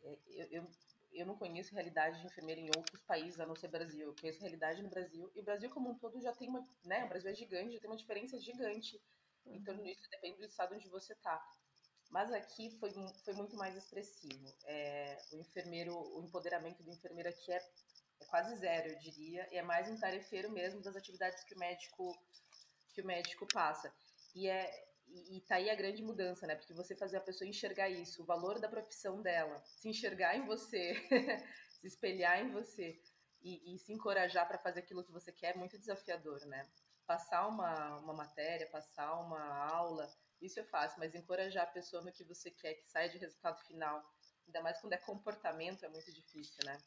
[0.02, 0.70] eu, eu,
[1.12, 4.06] eu não conheço realidade de enfermeira em outros países, a não ser Brasil.
[4.08, 5.30] Eu conheço realidade no Brasil.
[5.34, 6.66] E o Brasil, como um todo, já tem uma.
[6.84, 7.04] Né?
[7.04, 9.00] O Brasil é gigante, já tem uma diferença gigante.
[9.46, 9.86] Então, uhum.
[9.86, 11.42] isso depende do estado onde você está.
[12.10, 12.90] Mas aqui foi,
[13.24, 14.52] foi muito mais expressivo.
[14.64, 17.56] É, o enfermeiro, o empoderamento do enfermeiro aqui é,
[18.20, 21.58] é, quase zero, eu diria, e é mais um tarefeiro mesmo das atividades que o
[21.58, 22.18] médico
[22.92, 23.92] que o médico passa.
[24.34, 26.54] E é e, e tá aí a grande mudança, né?
[26.54, 30.46] Porque você fazer a pessoa enxergar isso, o valor da profissão dela, se enxergar em
[30.46, 30.94] você,
[31.80, 33.00] se espelhar em você
[33.42, 36.68] e, e se encorajar para fazer aquilo que você quer é muito desafiador, né?
[37.06, 40.08] Passar uma, uma matéria, passar uma aula,
[40.40, 43.60] isso é fácil, mas encorajar a pessoa no que você quer, que saia de resultado
[43.66, 44.02] final,
[44.46, 46.78] ainda mais quando é comportamento, é muito difícil, né?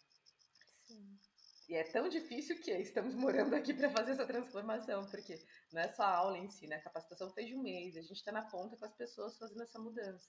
[0.88, 1.20] Sim.
[1.68, 5.40] E é tão difícil que estamos morando aqui para fazer essa transformação, porque
[5.72, 6.76] não é só a aula em si, né?
[6.76, 9.64] A capacitação fez de um mês, a gente está na ponta com as pessoas fazendo
[9.64, 10.28] essa mudança.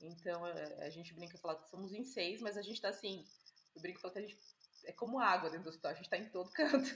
[0.00, 3.24] Então, é, a gente brinca falar que somos em seis, mas a gente está assim,
[3.74, 4.38] eu brinco falar que a gente
[4.84, 6.88] é como água dentro do hospital, a gente está em todo canto,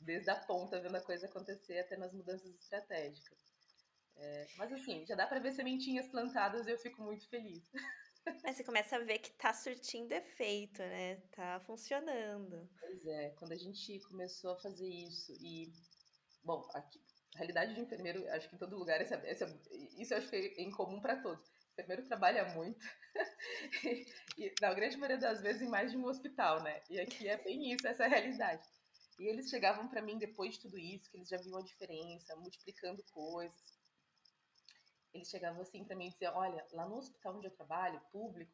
[0.00, 3.38] desde a ponta, vendo a coisa acontecer até nas mudanças estratégicas.
[4.16, 7.70] É, mas assim, já dá para ver sementinhas plantadas e eu fico muito feliz.
[8.42, 11.16] Mas você começa a ver que tá surtindo efeito, né?
[11.32, 12.68] Tá funcionando.
[12.80, 15.72] Pois é, quando a gente começou a fazer isso e.
[16.42, 17.00] Bom, aqui,
[17.34, 19.46] a realidade de enfermeiro, acho que em todo lugar, essa, essa,
[19.98, 21.48] isso acho que é em comum para todos.
[21.48, 22.84] O enfermeiro trabalha muito.
[23.84, 24.06] e,
[24.38, 26.82] e, na grande maioria das vezes, em mais de um hospital, né?
[26.88, 28.66] E aqui é bem isso, essa é a realidade.
[29.18, 32.36] E eles chegavam para mim depois de tudo isso, que eles já viam a diferença,
[32.36, 33.77] multiplicando coisas
[35.18, 38.52] eles chegavam assim para mim e diziam: Olha, lá no hospital onde eu trabalho, público,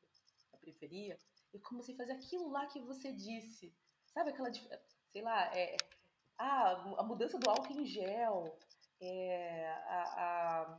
[0.52, 1.18] na periferia,
[1.52, 3.72] eu comecei a fazer aquilo lá que você disse.
[4.06, 4.50] Sabe aquela.
[4.52, 5.76] Sei lá, é,
[6.38, 8.58] ah, a mudança do álcool em gel,
[9.00, 10.78] é, a, a,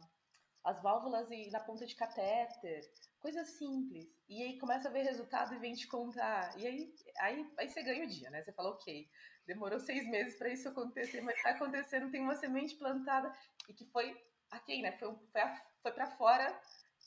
[0.65, 2.81] as válvulas na ponta de catéter,
[3.19, 4.05] coisas simples.
[4.27, 6.57] E aí começa a ver resultado e vem te contar.
[6.59, 8.43] E aí, aí, aí você ganha o dia, né?
[8.43, 9.09] Você fala, ok,
[9.45, 13.33] demorou seis meses para isso acontecer, mas está acontecendo, tem uma semente plantada
[13.69, 14.15] e que foi
[14.49, 14.91] aqui, né?
[14.97, 15.41] Foi, foi,
[15.85, 16.59] foi para fora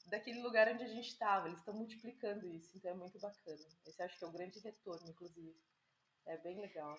[0.07, 1.49] daquele lugar onde a gente estava.
[1.49, 3.59] Eles estão multiplicando isso, então é muito bacana.
[3.85, 5.61] Esse acho que é o grande retorno, inclusive.
[6.25, 6.97] É bem legal.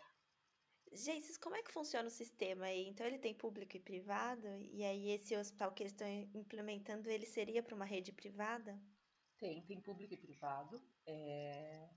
[0.92, 2.86] Gente, como é que funciona o sistema aí?
[2.90, 4.46] Então ele tem público e privado?
[4.74, 8.78] E aí esse hospital que eles estão implementando, ele seria para uma rede privada?
[9.38, 10.84] Tem, tem público e privado.
[11.08, 11.88] É...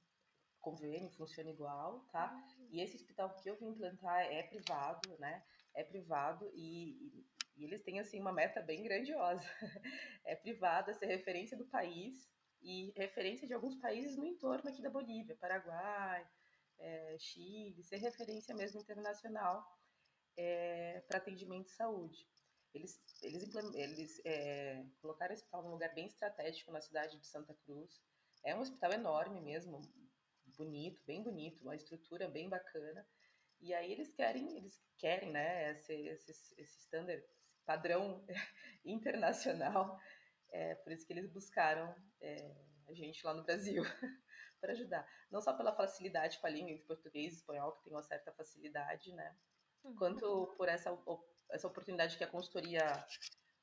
[0.61, 2.33] Convênio funciona igual, tá?
[2.33, 2.69] Uhum.
[2.71, 5.45] E esse hospital que eu vim implantar é privado, né?
[5.75, 9.45] É privado e, e eles têm assim uma meta bem grandiosa.
[10.25, 12.29] é privado, é ser referência do país
[12.61, 16.27] e referência de alguns países no entorno aqui da Bolívia, Paraguai,
[16.79, 19.67] é, Chile, ser referência mesmo internacional
[20.37, 22.27] é, para atendimento de saúde.
[22.75, 27.55] Eles, eles, eles é, colocaram esse hospital num lugar bem estratégico na cidade de Santa
[27.67, 28.01] Cruz.
[28.43, 29.81] É um hospital enorme mesmo,
[30.57, 33.07] bonito, bem bonito, uma estrutura bem bacana.
[33.61, 37.23] E aí eles querem, eles querem, né, esse, esse, esse standard,
[37.65, 38.25] padrão
[38.85, 39.99] internacional.
[40.51, 42.55] É, por isso que eles buscaram é,
[42.89, 43.83] a gente lá no Brasil
[44.61, 45.07] para ajudar.
[45.31, 48.33] Não só pela facilidade com a língua entre português e espanhol, que tem uma certa
[48.33, 49.37] facilidade, né?
[49.85, 49.97] Uhum.
[49.97, 50.97] Quanto por essa,
[51.51, 52.81] essa oportunidade que a consultoria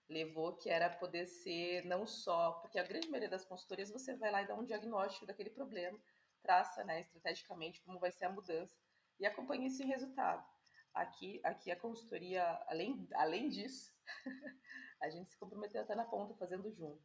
[0.09, 4.31] levou, que era poder ser não só, porque a grande maioria das consultorias você vai
[4.31, 5.97] lá e dá um diagnóstico daquele problema,
[6.41, 8.75] traça, né, estrategicamente como vai ser a mudança
[9.19, 10.43] e acompanha esse resultado.
[10.93, 13.93] Aqui, aqui a consultoria, além, além disso,
[15.02, 17.02] a gente se comprometeu até na ponta fazendo junto.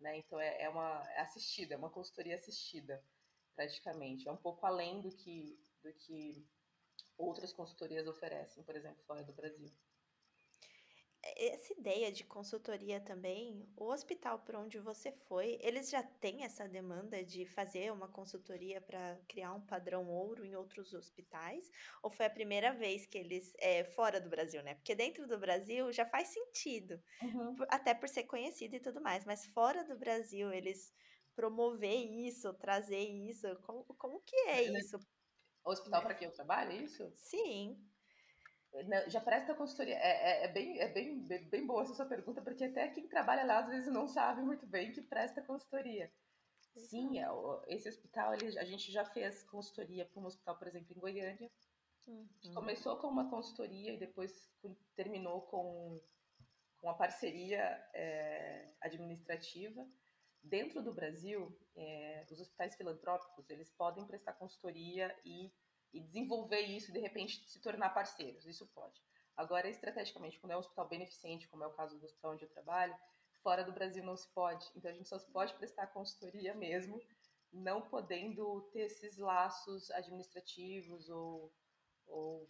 [0.00, 0.18] Né?
[0.18, 3.02] Então é, é uma é assistida, é uma consultoria assistida,
[3.54, 4.28] praticamente.
[4.28, 6.46] É um pouco além do que, do que
[7.16, 9.70] outras consultorias oferecem, por exemplo, fora do Brasil
[11.36, 16.66] essa ideia de consultoria também, o hospital por onde você foi, eles já têm essa
[16.66, 21.70] demanda de fazer uma consultoria para criar um padrão ouro em outros hospitais?
[22.02, 24.74] Ou foi a primeira vez que eles, é, fora do Brasil, né?
[24.74, 27.56] Porque dentro do Brasil já faz sentido, uhum.
[27.68, 30.92] até por ser conhecido e tudo mais, mas fora do Brasil, eles
[31.34, 34.98] promover isso, trazer isso, como, como que é isso?
[35.64, 37.12] O hospital para que eu trabalho, é isso?
[37.14, 37.76] Sim.
[39.08, 39.94] Já presta consultoria.
[39.94, 43.08] É, é, é, bem, é bem, bem, bem boa essa sua pergunta, porque até quem
[43.08, 46.12] trabalha lá às vezes não sabe muito bem que presta consultoria.
[46.76, 47.26] Sim, é,
[47.68, 51.50] esse hospital, ele, a gente já fez consultoria para um hospital, por exemplo, em Goiânia.
[52.06, 52.28] Uhum.
[52.54, 54.52] Começou com uma consultoria e depois
[54.94, 56.00] terminou com,
[56.80, 57.60] com a parceria
[57.94, 59.86] é, administrativa.
[60.42, 65.52] Dentro do Brasil, é, os hospitais filantrópicos, eles podem prestar consultoria e
[65.96, 68.46] e desenvolver isso e de repente se tornar parceiros.
[68.46, 69.00] Isso pode.
[69.36, 72.48] Agora, estrategicamente, quando é um hospital beneficente, como é o caso do hospital onde eu
[72.48, 72.96] trabalho,
[73.42, 74.66] fora do Brasil não se pode.
[74.74, 77.00] Então a gente só pode prestar consultoria mesmo,
[77.52, 81.52] não podendo ter esses laços administrativos ou,
[82.06, 82.48] ou,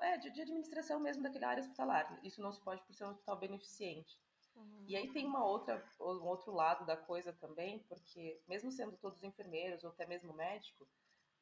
[0.00, 2.20] é, de, de, administração mesmo daquela área hospitalar.
[2.22, 4.18] Isso não se pode por ser um hospital beneficente.
[4.54, 4.84] Uhum.
[4.86, 9.22] E aí tem uma outra, um outro lado da coisa também, porque mesmo sendo todos
[9.22, 10.86] enfermeiros ou até mesmo médico,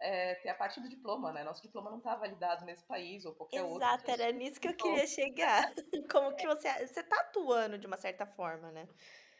[0.00, 1.42] é, ter a parte do diploma, né?
[1.42, 3.88] Nosso diploma não está validado nesse país ou qualquer Exato, outro.
[3.88, 5.72] Exato, era nisso que eu queria chegar.
[6.10, 8.88] Como que você você está atuando de uma certa forma, né?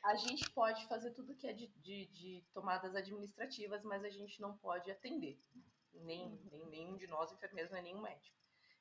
[0.04, 4.40] A gente pode fazer tudo que é de, de, de tomadas administrativas, mas a gente
[4.40, 5.40] não pode atender.
[5.92, 6.48] Nem, uhum.
[6.50, 8.36] nem nenhum de nós enfermeiros, nem nenhum médico.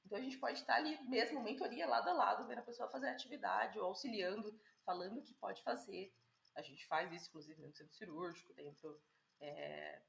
[0.05, 3.07] Então a gente pode estar ali mesmo, mentoria lado a lado, vendo a pessoa fazer
[3.07, 6.13] a atividade, ou auxiliando, falando o que pode fazer.
[6.55, 9.01] A gente faz isso, inclusive, dentro do centro cirúrgico, dentro.
[9.39, 10.01] É,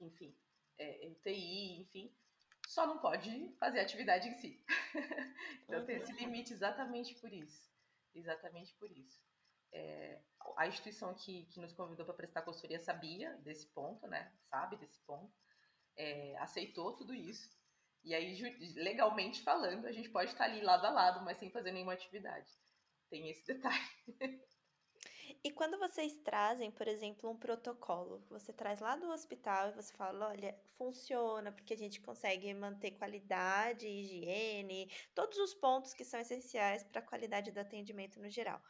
[0.00, 0.36] enfim,
[0.78, 2.14] é, UTI, enfim,
[2.66, 4.64] só não pode fazer a atividade em si.
[5.64, 5.86] então uhum.
[5.86, 7.70] tem esse limite exatamente por isso.
[8.14, 9.20] Exatamente por isso.
[9.72, 10.20] É,
[10.56, 14.32] a instituição que, que nos convidou para prestar consultoria sabia desse ponto, né?
[14.48, 15.32] Sabe desse ponto.
[15.96, 17.54] É, aceitou tudo isso.
[18.04, 18.40] E aí,
[18.76, 22.48] legalmente falando, a gente pode estar ali lado a lado, mas sem fazer nenhuma atividade.
[23.10, 23.80] Tem esse detalhe.
[25.42, 29.92] E quando vocês trazem, por exemplo, um protocolo, você traz lá do hospital e você
[29.92, 36.20] fala, olha, funciona porque a gente consegue manter qualidade, higiene, todos os pontos que são
[36.20, 38.60] essenciais para a qualidade do atendimento no geral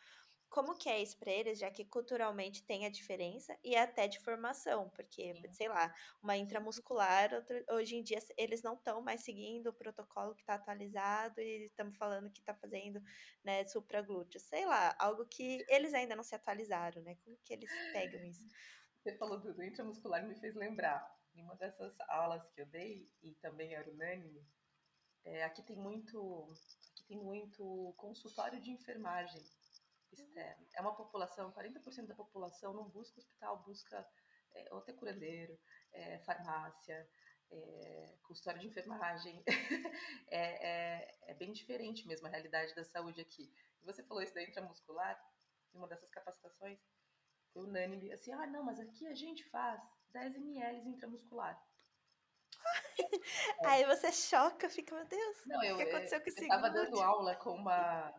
[0.49, 4.19] como que é isso para eles, já que culturalmente tem a diferença e até de
[4.21, 5.53] formação, porque, Sim.
[5.53, 7.31] sei lá, uma intramuscular,
[7.71, 11.97] hoje em dia eles não estão mais seguindo o protocolo que está atualizado e estamos
[11.97, 13.01] falando que está fazendo,
[13.45, 17.17] né, supraglúteo, sei lá, algo que eles ainda não se atualizaram, né?
[17.17, 18.47] Como que eles pegam isso?
[19.03, 23.11] Você falou do, do intramuscular me fez lembrar, em uma dessas aulas que eu dei,
[23.23, 24.47] e também era unânime,
[25.25, 26.53] É, aqui tem muito,
[26.93, 29.43] aqui tem muito consultório de enfermagem
[30.15, 30.67] externo.
[30.75, 34.07] É uma população, 40% da população não busca hospital, busca
[34.55, 35.59] é, ou até curandeiro,
[35.93, 37.09] é, farmácia,
[37.51, 39.43] é, consultório de enfermagem.
[40.29, 43.53] é, é, é, bem diferente mesmo a realidade da saúde aqui.
[43.83, 45.21] Você falou isso da intramuscular,
[45.75, 46.79] em uma dessas capacitações,
[47.53, 51.61] foi unânime, assim, ah, não, mas aqui a gente faz 10 ml intramuscular.
[53.67, 57.01] Aí você choca, fica, meu Deus, não, o que aconteceu com esse Eu estava dando
[57.01, 58.13] aula com uma,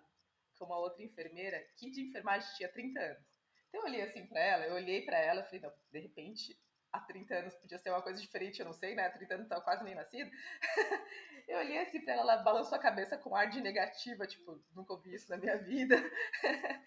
[0.57, 3.37] com uma outra enfermeira que de enfermagem tinha 30 anos.
[3.69, 6.59] Então eu olhei assim para ela, eu olhei para ela e falei, não, de repente,
[6.91, 9.05] há 30 anos podia ser uma coisa diferente, eu não sei, né?
[9.05, 10.29] Há 30 anos tava quase nem nascido.
[11.47, 14.93] eu olhei assim pra ela, ela balançou a cabeça com ar de negativa, tipo, nunca
[14.93, 15.95] ouvi isso na minha vida.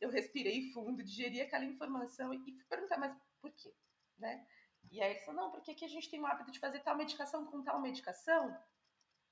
[0.00, 3.74] eu respirei fundo, digeri aquela informação e fui perguntar, mas por quê?
[4.18, 4.46] Né?
[4.90, 6.96] E aí ele falou, não, porque aqui a gente tem o hábito de fazer tal
[6.96, 8.56] medicação com tal medicação.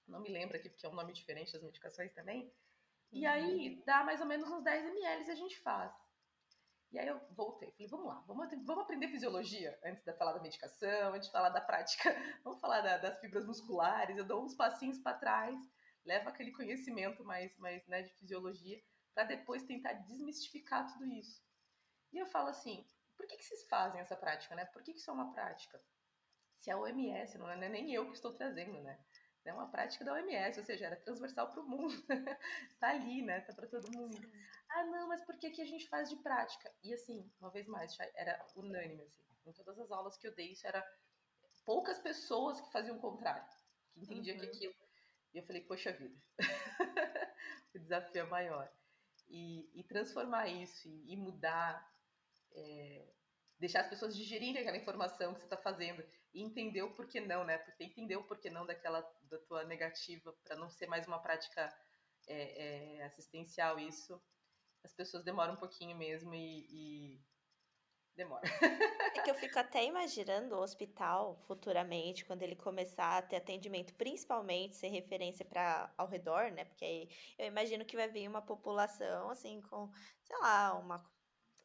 [0.07, 2.53] Não me lembro aqui, porque é um nome diferente das medicações também.
[3.13, 3.33] E uhum.
[3.33, 5.93] aí dá mais ou menos uns 10 ml a gente faz.
[6.93, 10.41] E aí eu voltei, falei, vamos lá, vamos, vamos aprender fisiologia antes de falar da
[10.41, 12.05] medicação, antes de falar da prática,
[12.45, 15.59] vamos falar da, das fibras musculares, eu dou uns passinhos para trás,
[16.05, 18.81] levo aquele conhecimento mais, mais né, de fisiologia,
[19.13, 21.43] para depois tentar desmistificar tudo isso.
[22.13, 24.65] E eu falo assim, por que, que vocês fazem essa prática, né?
[24.67, 25.83] Por que, que isso é uma prática?
[26.59, 28.99] Se a OMS, não é nem eu que estou trazendo, né?
[29.49, 31.95] É uma prática da OMS, ou seja, era transversal para o mundo.
[32.81, 33.41] tá ali, né?
[33.41, 34.17] Tá para todo mundo.
[34.17, 34.33] Sim.
[34.71, 36.73] Ah, não, mas por que, que a gente faz de prática?
[36.83, 39.25] E assim, uma vez mais, era unânime, assim.
[39.47, 40.85] Em todas as aulas que eu dei, isso era
[41.65, 43.47] poucas pessoas que faziam o contrário,
[43.95, 44.43] que entendiam uhum.
[44.43, 44.75] que aquilo.
[45.33, 46.17] E eu falei, poxa vida,
[47.75, 48.73] o desafio é maior.
[49.29, 51.93] E, e transformar isso e, e mudar,
[52.53, 53.13] é,
[53.59, 56.05] deixar as pessoas digerirem aquela informação que você está fazendo
[56.43, 57.59] entender o porquê não, né?
[57.59, 61.73] Porque entender o porquê não daquela da tua negativa para não ser mais uma prática
[62.27, 64.21] é, é, assistencial isso,
[64.85, 67.21] as pessoas demoram um pouquinho mesmo e, e
[68.15, 68.43] demora.
[69.17, 73.95] É que eu fico até imaginando o hospital futuramente, quando ele começar a ter atendimento,
[73.95, 76.67] principalmente ser referência para ao redor, né?
[76.67, 79.91] Porque aí eu imagino que vai vir uma população assim com,
[80.23, 80.99] sei lá, uma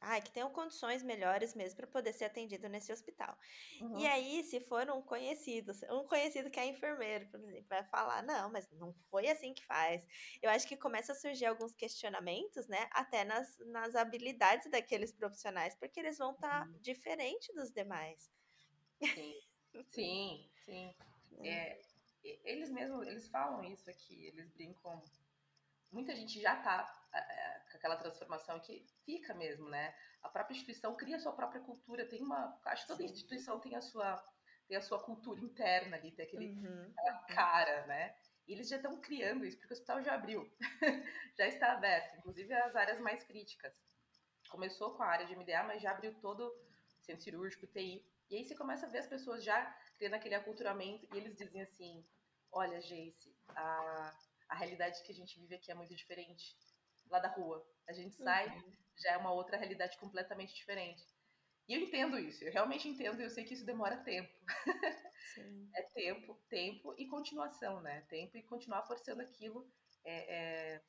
[0.01, 3.37] ah, que tenham condições melhores mesmo para poder ser atendido nesse hospital.
[3.79, 3.99] Uhum.
[3.99, 8.23] E aí, se for um conhecido, um conhecido que é enfermeiro, por exemplo, vai falar,
[8.23, 10.05] não, mas não foi assim que faz.
[10.41, 15.75] Eu acho que começa a surgir alguns questionamentos, né, até nas, nas habilidades daqueles profissionais,
[15.75, 16.79] porque eles vão estar tá uhum.
[16.81, 18.31] diferente dos demais.
[18.99, 19.39] Sim,
[19.91, 20.95] sim, sim.
[21.43, 21.79] É.
[22.23, 25.01] É, eles mesmos, eles falam isso aqui, eles brincam
[25.91, 27.17] muita gente já está com
[27.81, 29.93] aquela transformação que fica mesmo, né?
[30.21, 33.11] A própria instituição cria a sua própria cultura, tem uma, acho que toda Sim.
[33.11, 34.23] instituição tem a sua
[34.67, 36.93] tem a sua cultura interna ali, tem aquele uhum.
[37.27, 38.15] cara, né?
[38.47, 40.49] E eles já estão criando isso, porque o hospital já abriu,
[41.37, 43.73] já está aberto, inclusive as áreas mais críticas.
[44.49, 48.05] Começou com a área de MDA, mas já abriu todo o centro cirúrgico, TI.
[48.29, 49.65] E aí você começa a ver as pessoas já
[49.97, 52.05] criando aquele aculturamento e eles dizem assim:
[52.51, 54.13] olha, Jace, a
[54.51, 56.57] a realidade que a gente vive aqui é muito diferente
[57.11, 57.65] lá da rua.
[57.87, 58.73] A gente sai, uhum.
[58.97, 61.05] já é uma outra realidade completamente diferente.
[61.67, 64.33] E eu entendo isso, eu realmente entendo eu sei que isso demora tempo.
[65.75, 68.01] é tempo, tempo e continuação, né?
[68.09, 69.69] Tempo e continuar forçando aquilo,
[70.03, 70.81] é, é,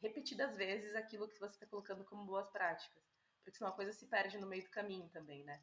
[0.00, 3.02] repetidas vezes aquilo que você está colocando como boas práticas.
[3.36, 5.60] Porque senão a coisa se perde no meio do caminho também, né?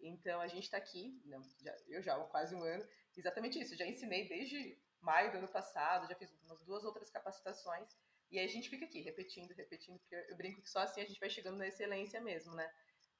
[0.00, 3.76] Então a gente está aqui, não, já, eu já há quase um ano, exatamente isso.
[3.76, 7.88] Já ensinei desde maio do ano passado, já fiz umas duas outras capacitações.
[8.30, 11.06] E aí a gente fica aqui, repetindo, repetindo, porque eu brinco que só assim a
[11.06, 12.70] gente vai chegando na excelência mesmo, né?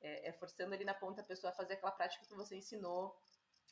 [0.01, 3.19] É, é forçando ali na ponta a pessoa a fazer aquela prática que você ensinou,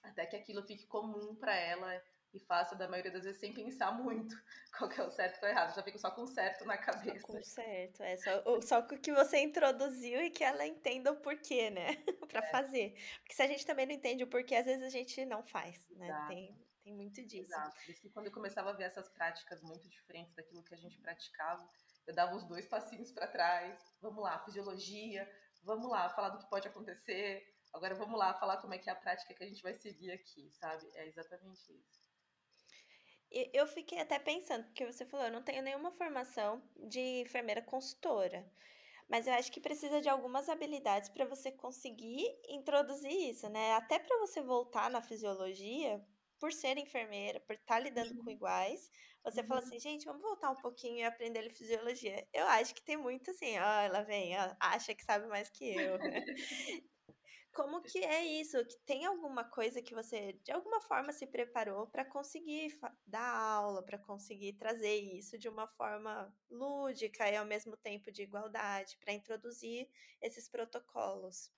[0.02, 3.92] até que aquilo fique comum para ela e faça da maioria das vezes sem pensar
[3.92, 4.36] muito
[4.76, 7.20] qual que é o certo ou errado, já fica só com o certo na cabeça.
[7.20, 10.66] Só com o certo, é só, só com o que você introduziu e que ela
[10.66, 11.96] entenda o porquê, né?
[12.28, 12.50] para é.
[12.50, 12.94] fazer.
[13.20, 15.88] Porque se a gente também não entende o porquê, às vezes a gente não faz,
[15.90, 16.26] né?
[16.28, 17.52] Tem, tem muito disso.
[17.52, 17.76] Exato.
[17.84, 20.78] Por isso que quando eu começava a ver essas práticas muito diferentes daquilo que a
[20.78, 21.68] gente praticava,
[22.06, 23.76] eu dava os dois passinhos para trás.
[24.00, 25.28] Vamos lá, fisiologia.
[25.64, 27.52] Vamos lá, falar do que pode acontecer.
[27.72, 30.12] Agora vamos lá, falar como é que é a prática que a gente vai seguir
[30.12, 30.88] aqui, sabe?
[30.94, 32.06] É exatamente isso.
[33.52, 38.48] Eu fiquei até pensando, porque você falou, eu não tenho nenhuma formação de enfermeira consultora.
[39.08, 43.74] Mas eu acho que precisa de algumas habilidades para você conseguir introduzir isso, né?
[43.74, 46.04] Até para você voltar na fisiologia,
[46.38, 48.24] por ser enfermeira, por estar tá lidando uhum.
[48.24, 48.90] com iguais,
[49.24, 49.46] você uhum.
[49.46, 52.26] fala assim, gente, vamos voltar um pouquinho e aprender fisiologia.
[52.32, 55.74] Eu acho que tem muito assim, ó, ela vem, ó, acha que sabe mais que
[55.74, 55.98] eu.
[57.56, 58.62] Como que é isso?
[58.66, 63.82] Que tem alguma coisa que você de alguma forma se preparou para conseguir dar aula,
[63.82, 69.14] para conseguir trazer isso de uma forma lúdica e ao mesmo tempo de igualdade, para
[69.14, 69.88] introduzir
[70.20, 71.50] esses protocolos?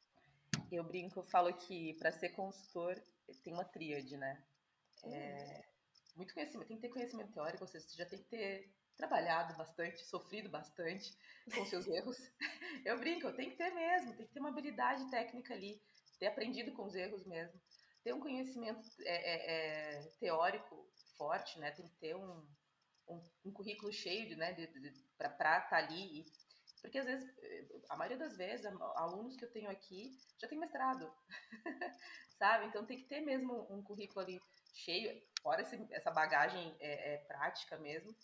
[0.70, 2.95] Eu brinco, eu falo que para ser consultor
[3.43, 4.41] tem uma tríade, né?
[5.05, 6.17] É, uhum.
[6.17, 9.57] muito conhecimento, tem que ter conhecimento teórico, ou seja, você já tem que ter trabalhado
[9.57, 11.17] bastante, sofrido bastante
[11.55, 12.19] com seus erros.
[12.85, 15.81] Eu brinco, tem que ter mesmo, tem que ter uma habilidade técnica ali,
[16.19, 17.59] ter aprendido com os erros mesmo,
[18.03, 21.71] ter um conhecimento é, é, é teórico forte, né?
[21.71, 22.47] Tem que ter um,
[23.09, 26.21] um, um currículo cheio de, né, de, de, para estar tá ali.
[26.21, 26.25] E,
[26.81, 27.29] porque às vezes,
[27.89, 28.65] a maioria das vezes,
[28.97, 31.13] alunos que eu tenho aqui já tem mestrado,
[32.39, 32.67] sabe?
[32.67, 34.41] Então tem que ter mesmo um currículo ali
[34.73, 38.14] cheio, fora esse, essa bagagem é, é, prática mesmo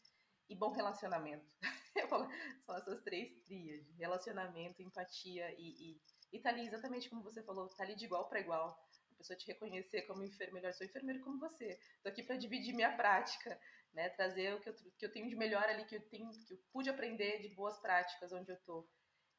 [0.49, 1.47] e bom relacionamento.
[2.65, 7.69] São essas três tríades: relacionamento, empatia e, e, e tá ali exatamente como você falou,
[7.69, 8.79] tá ali de igual para igual.
[9.13, 11.79] A pessoa te reconhecer como enfermeiro, eu sou enfermeiro como você.
[12.03, 13.59] Tô aqui para dividir minha prática,
[13.93, 14.09] né?
[14.11, 16.59] Trazer o que eu, que eu tenho de melhor ali, que eu tenho, que eu
[16.73, 18.87] pude aprender de boas práticas onde eu tô.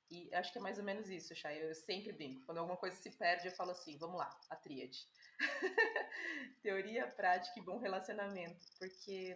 [0.10, 1.64] E acho que é mais ou menos isso, Chay.
[1.64, 2.46] Eu sempre brinco.
[2.46, 5.08] Quando alguma coisa se perde, eu falo assim: vamos lá, a tríade.
[6.62, 8.66] Teoria, prática e bom relacionamento.
[8.78, 9.36] Porque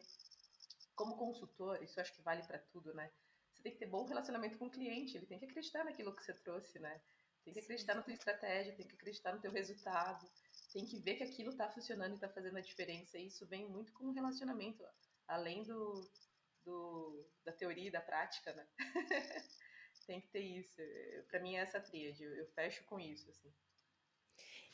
[0.95, 3.09] como consultor, isso acho que vale para tudo, né?
[3.53, 6.24] Você tem que ter bom relacionamento com o cliente, ele tem que acreditar naquilo que
[6.24, 7.01] você trouxe, né?
[7.43, 10.30] Tem que acreditar na tua estratégia, tem que acreditar no teu resultado,
[10.74, 13.17] tem que ver que aquilo está funcionando e está fazendo a diferença.
[13.17, 14.86] E isso vem muito com o relacionamento,
[15.28, 16.09] além do,
[16.63, 18.67] do da teoria e da prática, né?
[20.10, 20.82] tem que ter isso.
[21.28, 23.53] Para mim é essa tríade, eu, eu fecho com isso, assim.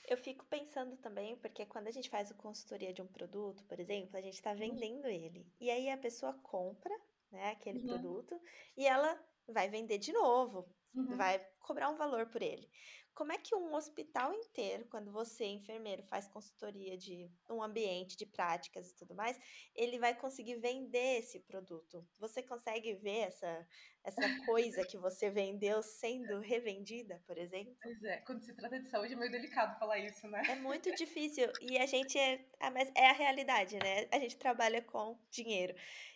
[0.08, 3.78] Eu fico pensando também, porque quando a gente faz a consultoria de um produto, por
[3.78, 4.58] exemplo, a gente está uhum.
[4.58, 5.46] vendendo ele.
[5.60, 6.96] E aí a pessoa compra,
[7.32, 7.88] né, aquele uhum.
[7.88, 8.40] produto,
[8.78, 11.18] e ela vai vender de novo, uhum.
[11.18, 12.70] vai cobrar um valor por ele.
[13.16, 18.26] Como é que um hospital inteiro, quando você, enfermeiro, faz consultoria de um ambiente, de
[18.26, 19.40] práticas e tudo mais,
[19.74, 22.06] ele vai conseguir vender esse produto?
[22.20, 23.68] Você consegue ver essa,
[24.04, 27.74] essa coisa que você vendeu sendo revendida, por exemplo?
[27.82, 30.44] Pois é, quando se trata de saúde é meio delicado falar isso, né?
[30.50, 31.50] É muito difícil.
[31.62, 32.46] E a gente é.
[32.60, 34.10] Ah, mas é a realidade, né?
[34.12, 35.74] A gente trabalha com dinheiro.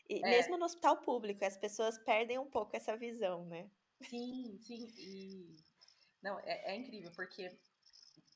[0.10, 0.30] E é.
[0.30, 3.72] mesmo no hospital público, as pessoas perdem um pouco essa visão, né?
[4.02, 4.86] Sim, sim.
[4.98, 5.69] E
[6.22, 7.52] não, é, é incrível, porque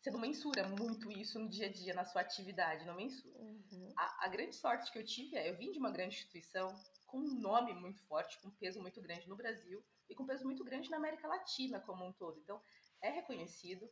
[0.04, 3.38] você não mensura muito isso no dia a dia, na sua atividade, não mensura.
[3.40, 3.94] Uhum.
[3.96, 6.76] A, a, grande sorte que eu tive é, eu vim de uma grande instituição
[7.08, 10.28] com um nome muito forte, com um peso muito grande no Brasil e com um
[10.28, 12.40] peso muito grande na América Latina como um todo.
[12.40, 12.62] Então,
[13.02, 13.90] é reconhecido.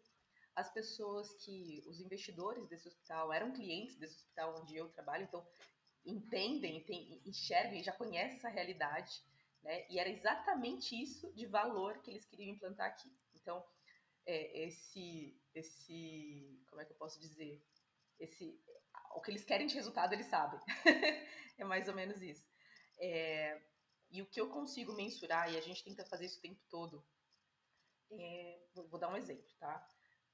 [0.54, 5.48] As pessoas que, os investidores desse hospital eram clientes desse hospital onde eu trabalho, então
[6.06, 9.24] entendem, tem, enxergam e já conhecem essa realidade,
[9.64, 9.86] né?
[9.90, 13.10] E era exatamente isso de valor que eles queriam implantar aqui.
[13.34, 13.64] Então,
[14.26, 17.64] é, esse, esse, como é que eu posso dizer,
[18.20, 18.60] esse,
[19.16, 20.60] o que eles querem de resultado eles sabem,
[21.58, 22.46] é mais ou menos isso.
[23.00, 23.62] É,
[24.10, 27.06] e o que eu consigo mensurar e a gente tenta fazer isso o tempo todo,
[28.12, 29.88] é, vou, vou, dar um exemplo, tá?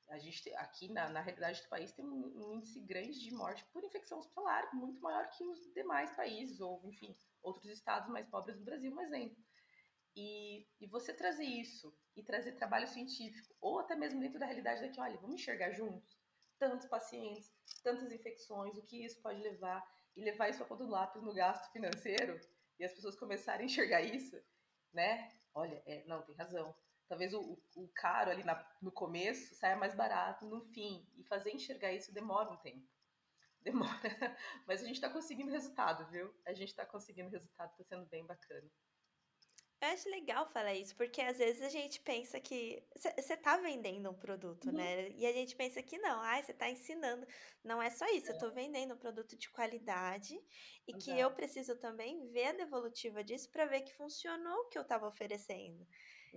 [0.10, 3.66] A gente aqui na, na realidade do país tem um, um índice grande de morte
[3.72, 8.58] por infecção hospitalar muito maior que os demais países ou enfim outros estados mais pobres
[8.58, 9.38] do Brasil, um exemplo.
[10.16, 14.82] E, e você trazer isso e trazer trabalho científico, ou até mesmo dentro da realidade
[14.82, 16.18] daqui, olha, vamos enxergar juntos
[16.58, 17.52] tantos pacientes,
[17.84, 19.84] tantas infecções, o que isso pode levar,
[20.16, 22.40] e levar isso a ponto do lápis no gasto financeiro,
[22.80, 24.40] e as pessoas começarem a enxergar isso,
[24.94, 25.32] né?
[25.54, 26.76] Olha, é, não, tem razão.
[27.08, 31.52] Talvez o, o caro ali na, no começo saia mais barato no fim, e fazer
[31.52, 32.86] enxergar isso demora um tempo.
[33.68, 36.34] Demora, mas a gente está conseguindo resultado, viu?
[36.46, 38.70] A gente está conseguindo resultado, está sendo bem bacana.
[39.80, 44.10] Eu acho legal falar isso, porque às vezes a gente pensa que você tá vendendo
[44.10, 44.74] um produto, uhum.
[44.74, 45.10] né?
[45.10, 47.28] E a gente pensa que não, ai, você tá ensinando.
[47.64, 48.34] Não é só isso, é.
[48.34, 50.34] eu tô vendendo um produto de qualidade
[50.88, 51.06] e Exato.
[51.06, 54.82] que eu preciso também ver a devolutiva disso para ver que funcionou o que eu
[54.82, 55.86] estava oferecendo.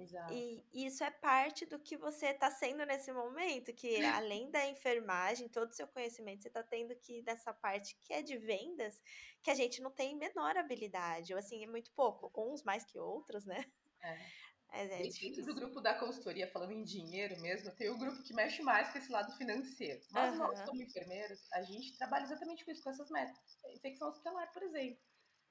[0.01, 0.32] Exato.
[0.32, 5.48] E isso é parte do que você está sendo nesse momento, que além da enfermagem,
[5.48, 8.98] todo o seu conhecimento, você está tendo que, dessa parte que é de vendas,
[9.42, 12.98] que a gente não tem menor habilidade, ou assim, é muito pouco, uns mais que
[12.98, 13.64] outros, né?
[14.03, 14.18] É.
[14.72, 18.32] É, é dentro do grupo da consultoria, falando em dinheiro mesmo, tem o grupo que
[18.32, 20.01] mexe mais com esse lado financeiro.
[20.12, 20.38] Mas uhum.
[20.38, 23.36] nós, como enfermeiros, a gente trabalha exatamente com isso, com essas metas.
[23.74, 25.03] Infecção hospitalar, por exemplo.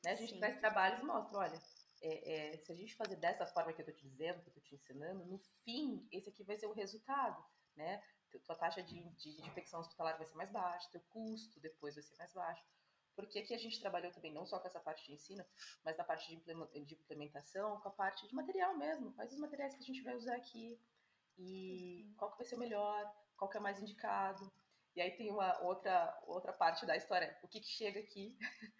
[0.05, 0.11] Né?
[0.11, 0.39] A gente Sim.
[0.39, 1.61] traz trabalhos e mostra, olha,
[2.01, 4.51] é, é, se a gente fazer dessa forma que eu estou te dizendo, que eu
[4.51, 7.43] estou te ensinando, no fim, esse aqui vai ser o resultado,
[7.75, 8.01] né?
[8.45, 12.03] Tua taxa de, de, de infecção hospitalar vai ser mais baixa, teu custo depois vai
[12.03, 12.63] ser mais baixo.
[13.15, 15.43] Porque aqui a gente trabalhou também não só com essa parte de ensino,
[15.83, 19.11] mas na parte de implementação, com a parte de material mesmo.
[19.13, 20.79] Quais os materiais que a gente vai usar aqui?
[21.37, 22.15] E uhum.
[22.17, 23.11] qual que vai ser o melhor?
[23.39, 24.51] qual que é mais indicado.
[24.95, 28.37] E aí tem uma outra, outra parte da história, o que, que chega aqui.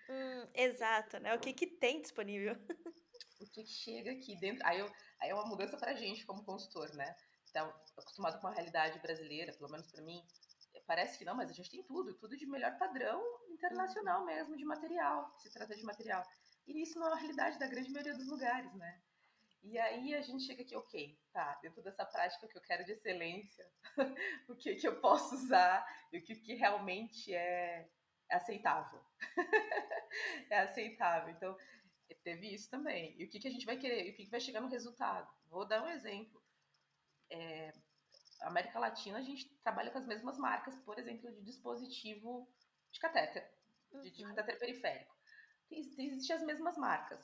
[0.09, 1.33] Hum, exato, né?
[1.33, 2.55] O que, que tem disponível.
[3.39, 4.65] o que, chega aqui dentro.
[4.65, 7.15] Aí, eu, aí é uma mudança pra gente como consultor, né?
[7.49, 10.23] Então, acostumado com a realidade brasileira, pelo menos para mim,
[10.85, 14.65] parece que não, mas a gente tem tudo, tudo de melhor padrão internacional mesmo, de
[14.65, 16.23] material, se trata de material.
[16.67, 19.01] E isso não é a realidade da grande maioria dos lugares, né?
[19.61, 22.93] E aí a gente chega aqui, ok, tá, dentro dessa prática que eu quero de
[22.93, 23.67] excelência,
[24.47, 27.89] o que, que eu posso usar e o que, que realmente é
[28.29, 29.03] aceitável.
[30.49, 31.33] é aceitável.
[31.33, 31.57] Então,
[32.15, 33.15] teve isso também.
[33.19, 34.07] E o que, que a gente vai querer?
[34.07, 35.29] E o que, que vai chegar no resultado?
[35.49, 36.41] Vou dar um exemplo.
[37.29, 37.73] É,
[38.41, 42.47] América Latina, a gente trabalha com as mesmas marcas, por exemplo, de dispositivo
[42.91, 43.47] de catéter,
[44.01, 44.33] de, de uhum.
[44.33, 45.15] catéter periférico.
[45.69, 47.23] Existem as mesmas marcas.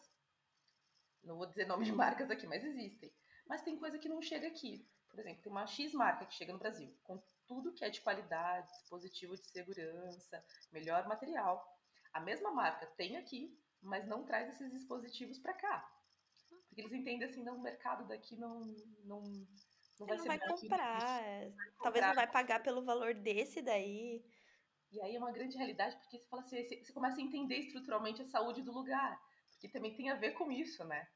[1.24, 3.12] Não vou dizer nome de marcas aqui, mas existem.
[3.48, 4.88] Mas tem coisa que não chega aqui.
[5.10, 8.02] Por exemplo, tem uma X marca que chega no Brasil, com tudo que é de
[8.02, 11.66] qualidade, dispositivo de segurança, melhor material.
[12.14, 15.92] A mesma marca tem aqui, mas não traz esses dispositivos para cá.
[16.68, 18.60] Porque eles entendem assim, não, o mercado daqui não,
[19.06, 19.24] não,
[20.00, 21.24] não vai, não vai comprar.
[21.24, 21.54] É.
[21.82, 24.24] Talvez não vai pagar pelo valor desse daí.
[24.92, 28.22] E aí é uma grande realidade, porque você fala assim, você começa a entender estruturalmente
[28.22, 29.20] a saúde do lugar.
[29.52, 31.08] Porque também tem a ver com isso, né?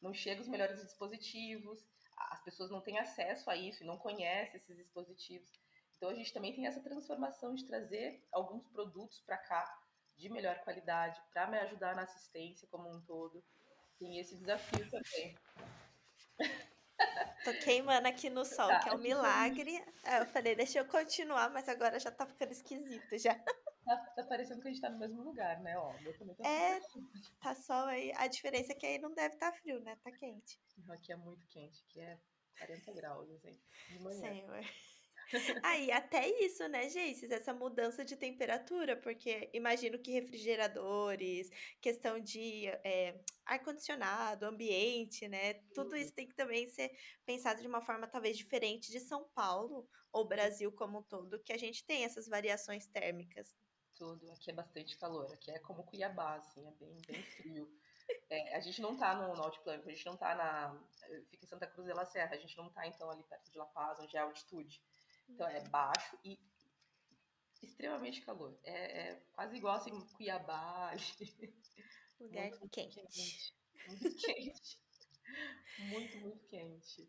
[0.00, 1.84] Não chegam os melhores dispositivos,
[2.30, 5.50] as pessoas não têm acesso a isso e não conhecem esses dispositivos.
[5.96, 9.78] Então a gente também tem essa transformação de trazer alguns produtos para cá
[10.18, 13.42] de melhor qualidade, para me ajudar na assistência como um todo.
[13.98, 15.36] Tem esse desafio também.
[17.44, 19.82] Tô queimando aqui no sol, tá, que é um milagre.
[20.04, 23.34] É, eu falei, deixa eu continuar, mas agora já tá ficando esquisito já.
[23.84, 25.78] Tá, tá parecendo que a gente tá no mesmo lugar, né?
[25.78, 26.80] Ó, meu também tá é,
[27.40, 28.12] tá sol aí.
[28.16, 29.96] A diferença é que aí não deve estar tá frio, né?
[30.02, 30.60] Tá quente.
[30.90, 32.18] Aqui é muito quente, aqui é
[32.58, 33.58] 40 graus, assim,
[33.88, 34.20] de manhã.
[34.20, 34.60] Senhor.
[35.62, 37.30] Aí, até isso, né, Geices?
[37.30, 41.50] Essa mudança de temperatura, porque imagino que refrigeradores,
[41.80, 45.54] questão de é, ar-condicionado, ambiente, né?
[45.74, 46.90] Tudo isso tem que também ser
[47.26, 51.52] pensado de uma forma talvez diferente de São Paulo ou Brasil como um todo, que
[51.52, 53.54] a gente tem essas variações térmicas.
[53.94, 57.68] Tudo, aqui é bastante calor, aqui é como Cuiabá, assim, é bem, bem frio.
[58.30, 60.80] É, a gente não tá no, no Altiplano, a gente não tá na.
[61.30, 63.58] Fica em Santa Cruz de la Serra, a gente não tá então ali perto de
[63.58, 64.82] La Paz, onde é a altitude.
[65.28, 66.38] Então é baixo e
[67.62, 68.58] extremamente calor.
[68.64, 70.92] É, é quase igual assim Cuiabá.
[72.20, 73.00] Lugar muito quente.
[73.00, 73.54] quente.
[73.86, 74.78] Muito quente.
[75.78, 77.08] muito, muito quente.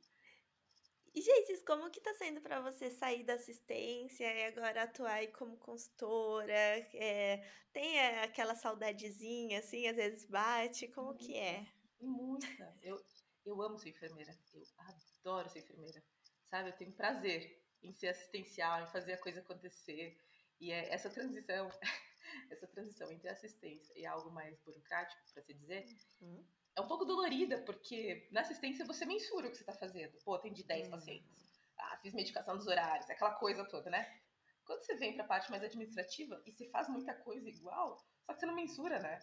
[1.14, 5.28] E, gente, como que tá sendo para você sair da assistência e agora atuar aí
[5.30, 6.54] como consultora?
[6.54, 7.44] É,
[7.74, 10.88] tem é, aquela saudadezinha, assim, às vezes bate?
[10.90, 11.66] Como que é?
[12.00, 12.78] Muita.
[12.82, 13.04] Eu,
[13.44, 14.38] eu amo ser enfermeira.
[14.54, 16.04] Eu adoro ser enfermeira.
[16.50, 20.18] Sabe, eu tenho prazer em ser assistencial, em fazer a coisa acontecer.
[20.60, 21.70] E é essa transição,
[22.52, 25.86] essa transição entre assistência e algo mais burocrático, para se dizer,
[26.22, 26.46] uhum.
[26.76, 30.18] é um pouco dolorida, porque na assistência você mensura o que você está fazendo.
[30.24, 30.92] Pô, atendi 10 uhum.
[30.92, 31.50] pacientes.
[31.78, 34.20] Ah, fiz medicação dos horários, aquela coisa toda, né?
[34.66, 38.34] Quando você vem para a parte mais administrativa e se faz muita coisa igual, só
[38.34, 39.20] que você não mensura, né?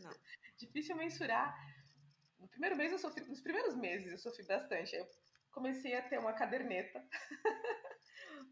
[0.00, 0.10] Não.
[0.56, 1.52] Difícil mensurar.
[2.38, 4.94] No primeiro mês eu sofri, nos primeiros meses eu sofri bastante.
[4.94, 5.08] Eu
[5.50, 7.04] comecei a ter uma caderneta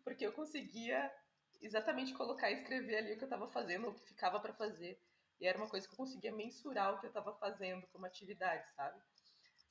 [0.05, 1.13] porque eu conseguia
[1.61, 5.01] exatamente colocar e escrever ali o que eu estava fazendo, o que ficava para fazer.
[5.41, 8.65] E era uma coisa que eu conseguia mensurar o que eu estava fazendo como atividade,
[8.75, 9.01] sabe?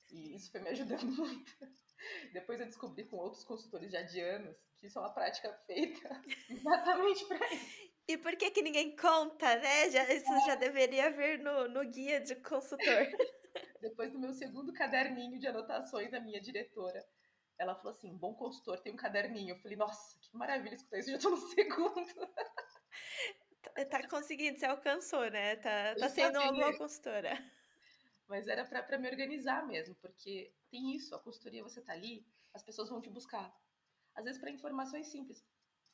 [0.10, 1.52] E isso foi me ajudando muito.
[2.34, 6.22] Depois eu descobri com outros consultores já de anos que isso é uma prática feita
[6.50, 7.92] exatamente para isso.
[8.08, 9.90] E por que que ninguém conta, né?
[9.92, 13.08] Já, isso já deveria vir no, no guia de consultor.
[13.80, 17.06] Depois do meu segundo caderninho de anotações, a minha diretora
[17.62, 19.54] ela falou assim: bom consultor tem um caderninho.
[19.54, 22.28] Eu falei, nossa, que maravilha escutar isso, já tô no segundo.
[23.62, 25.56] Tá, tá conseguindo, você alcançou, né?
[25.58, 27.38] Tá, tá sendo uma boa consultora.
[28.28, 32.64] Mas era para me organizar mesmo, porque tem isso, a consultoria você tá ali, as
[32.64, 33.54] pessoas vão te buscar.
[34.16, 35.46] Às vezes para informações simples.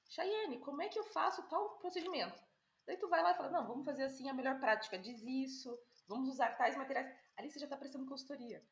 [0.07, 2.41] Chayenne, como é que eu faço tal procedimento?
[2.85, 5.77] Daí tu vai lá e fala, não, vamos fazer assim a melhor prática, diz isso,
[6.07, 7.13] vamos usar tais materiais.
[7.35, 8.63] Ali você já está prestando consultoria.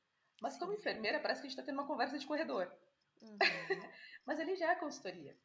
[0.41, 2.72] Mas como enfermeira, parece que a gente está tendo uma conversa de corredor.
[3.26, 3.38] Uhum.
[4.26, 5.38] Mas ali já é consultoria.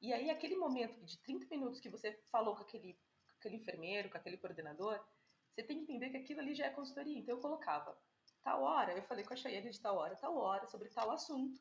[0.00, 4.10] E aí, aquele momento de 30 minutos que você falou com aquele, com aquele enfermeiro,
[4.10, 5.00] com aquele coordenador,
[5.54, 7.18] você tem que entender que aquilo ali já é consultoria.
[7.18, 7.96] Então, eu colocava
[8.42, 11.60] tal hora, eu falei com a Chayane de tal hora, tal hora, sobre tal assunto.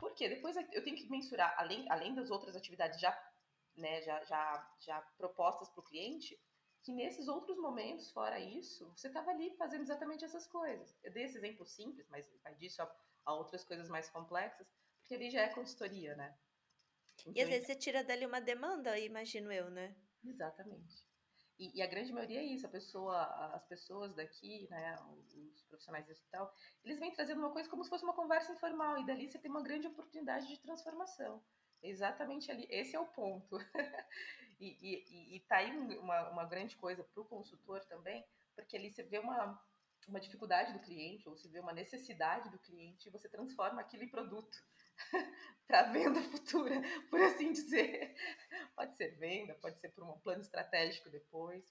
[0.00, 3.16] Porque depois eu tenho que mensurar, além, além das outras atividades já,
[3.76, 6.36] né, já, já, já propostas para o cliente,
[6.82, 10.94] que nesses outros momentos, fora isso, você estava ali fazendo exatamente essas coisas.
[11.02, 14.66] Eu dei esse exemplo simples, mas vai disso a, a outras coisas mais complexas,
[14.98, 16.36] porque ali já é consultoria, né?
[17.20, 19.94] Então, e às vezes você tira dali uma demanda, imagino eu, né?
[20.24, 21.04] Exatamente.
[21.58, 23.22] E, e, a grande maioria é isso, a pessoa,
[23.54, 24.98] as pessoas daqui, né,
[25.54, 26.52] os profissionais e tal,
[26.82, 29.50] eles vêm trazendo uma coisa como se fosse uma conversa informal, e dali você tem
[29.50, 31.40] uma grande oportunidade de transformação.
[31.80, 33.56] Exatamente ali, esse é o ponto.
[34.58, 38.90] e, e, e, tá aí uma, uma grande coisa para o consultor também, porque ali
[38.90, 39.62] você vê uma,
[40.08, 44.04] uma dificuldade do cliente, ou se vê uma necessidade do cliente, e você transforma aquilo
[44.04, 44.56] em produto
[45.66, 46.80] para venda futura,
[47.10, 48.14] por assim dizer.
[48.74, 51.64] Pode ser venda, pode ser por um plano estratégico depois.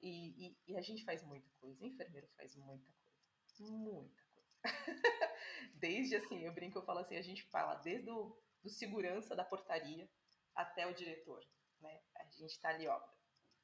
[0.00, 4.46] E, e, e a gente faz muita coisa, o enfermeiro faz muita coisa, muita coisa.
[5.74, 9.44] desde assim, eu brinco, eu falo assim, a gente fala desde o do segurança da
[9.44, 10.08] portaria
[10.54, 11.40] até o diretor,
[11.80, 12.00] né?
[12.16, 13.00] A gente está ali, ó,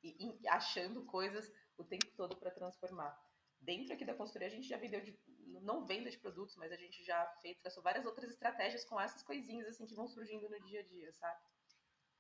[0.03, 3.19] e, e achando coisas o tempo todo para transformar.
[3.63, 5.17] Dentro aqui da consultoria a gente já vendeu de,
[5.63, 9.23] não venda de produtos, mas a gente já fez, traçou várias outras estratégias com essas
[9.23, 11.41] coisinhas assim que vão surgindo no dia a dia, sabe?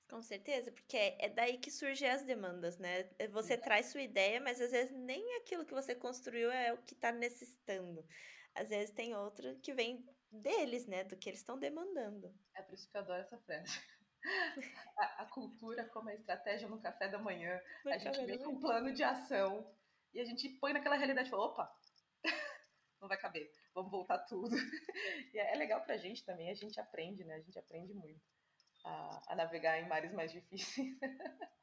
[0.09, 3.11] Com certeza, porque é daí que surgem as demandas, né?
[3.19, 6.79] É, você traz sua ideia, mas às vezes nem aquilo que você construiu é o
[6.83, 8.07] que está necessitando.
[8.55, 11.03] Às vezes tem outro que vem deles, né?
[11.05, 12.33] Do que eles estão demandando.
[12.55, 13.73] É por isso que eu adoro essa frase.
[14.97, 17.61] A, a cultura como a estratégia no café da manhã.
[17.85, 19.69] No a gente vem com um plano de ação
[20.13, 21.73] e a gente põe naquela realidade e fala, opa,
[23.01, 24.51] não vai caber, vamos voltar tudo.
[25.35, 27.35] E é, é legal pra gente também, a gente aprende, né?
[27.37, 28.21] A gente aprende muito
[28.85, 30.89] a, a navegar em mares mais difíceis.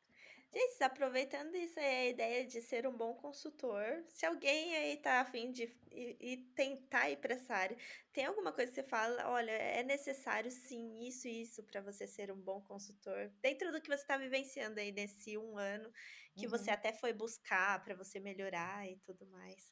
[0.52, 5.22] Gente, aproveitando isso aí, a ideia de ser um bom consultor, se alguém aí tá
[5.22, 7.78] afim de e, e tentar ir para essa área,
[8.12, 12.08] tem alguma coisa que você fala, olha, é necessário sim isso e isso para você
[12.08, 15.92] ser um bom consultor, dentro do que você está vivenciando aí nesse um ano,
[16.36, 16.52] que uhum.
[16.52, 19.72] você até foi buscar para você melhorar e tudo mais.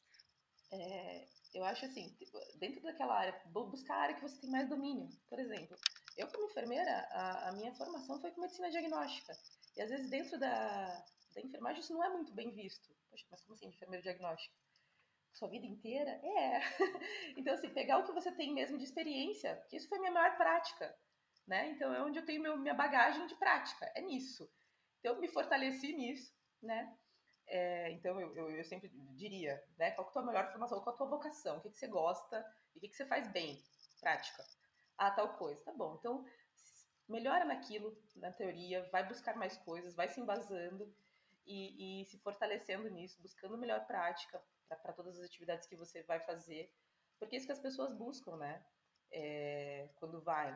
[0.70, 2.14] É, eu acho assim,
[2.60, 5.08] dentro daquela área, buscar a área que você tem mais domínio.
[5.28, 5.76] Por exemplo,
[6.16, 9.32] eu como enfermeira, a, a minha formação foi com medicina diagnóstica.
[9.78, 11.04] E às vezes dentro da,
[11.34, 12.92] da enfermagem isso não é muito bem visto.
[13.08, 14.54] Poxa, mas como assim, enfermeiro diagnóstico?
[15.32, 16.10] Sua vida inteira?
[16.10, 16.60] É.
[17.38, 20.36] então, assim, pegar o que você tem mesmo de experiência, que isso foi minha maior
[20.36, 20.92] prática,
[21.46, 21.70] né?
[21.70, 24.50] Então, é onde eu tenho meu, minha bagagem de prática, é nisso.
[24.98, 26.92] Então, eu me fortaleci nisso, né?
[27.46, 29.92] É, então, eu, eu, eu, sempre diria, né?
[29.92, 30.80] Qual é a tua melhor formação?
[30.80, 31.58] Qual a tua vocação?
[31.58, 33.62] O que, que você gosta e o que, que você faz bem?
[34.00, 34.44] Prática.
[34.98, 35.62] Ah, tal coisa.
[35.64, 35.94] Tá bom.
[36.00, 36.26] Então,
[37.08, 40.92] melhora naquilo, na teoria, vai buscar mais coisas, vai se embasando
[41.46, 46.20] e, e se fortalecendo nisso, buscando melhor prática para todas as atividades que você vai
[46.20, 46.70] fazer,
[47.18, 48.62] porque é isso que as pessoas buscam, né?
[49.10, 50.54] É, quando vai,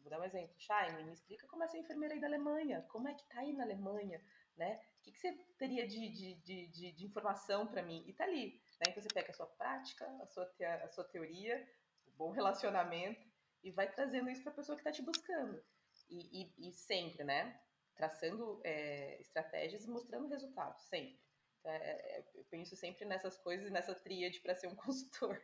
[0.00, 3.08] vou dar um exemplo, Shine, me explica como é ser enfermeira aí da Alemanha, como
[3.08, 4.22] é que tá aí na Alemanha,
[4.56, 4.80] né?
[4.98, 8.04] O que, que você teria de, de, de, de, de informação para mim?
[8.06, 8.90] E tá ali, né?
[8.90, 11.66] Então você pega a sua prática, a sua, te, a sua teoria,
[12.06, 13.31] o bom relacionamento,
[13.62, 15.62] e vai trazendo isso para a pessoa que está te buscando.
[16.08, 17.60] E, e, e, sempre, né?
[17.94, 21.20] Traçando é, estratégias e mostrando resultados, sempre.
[21.60, 25.40] Então, é, é, eu penso sempre nessas coisas e nessa tríade para ser um consultor.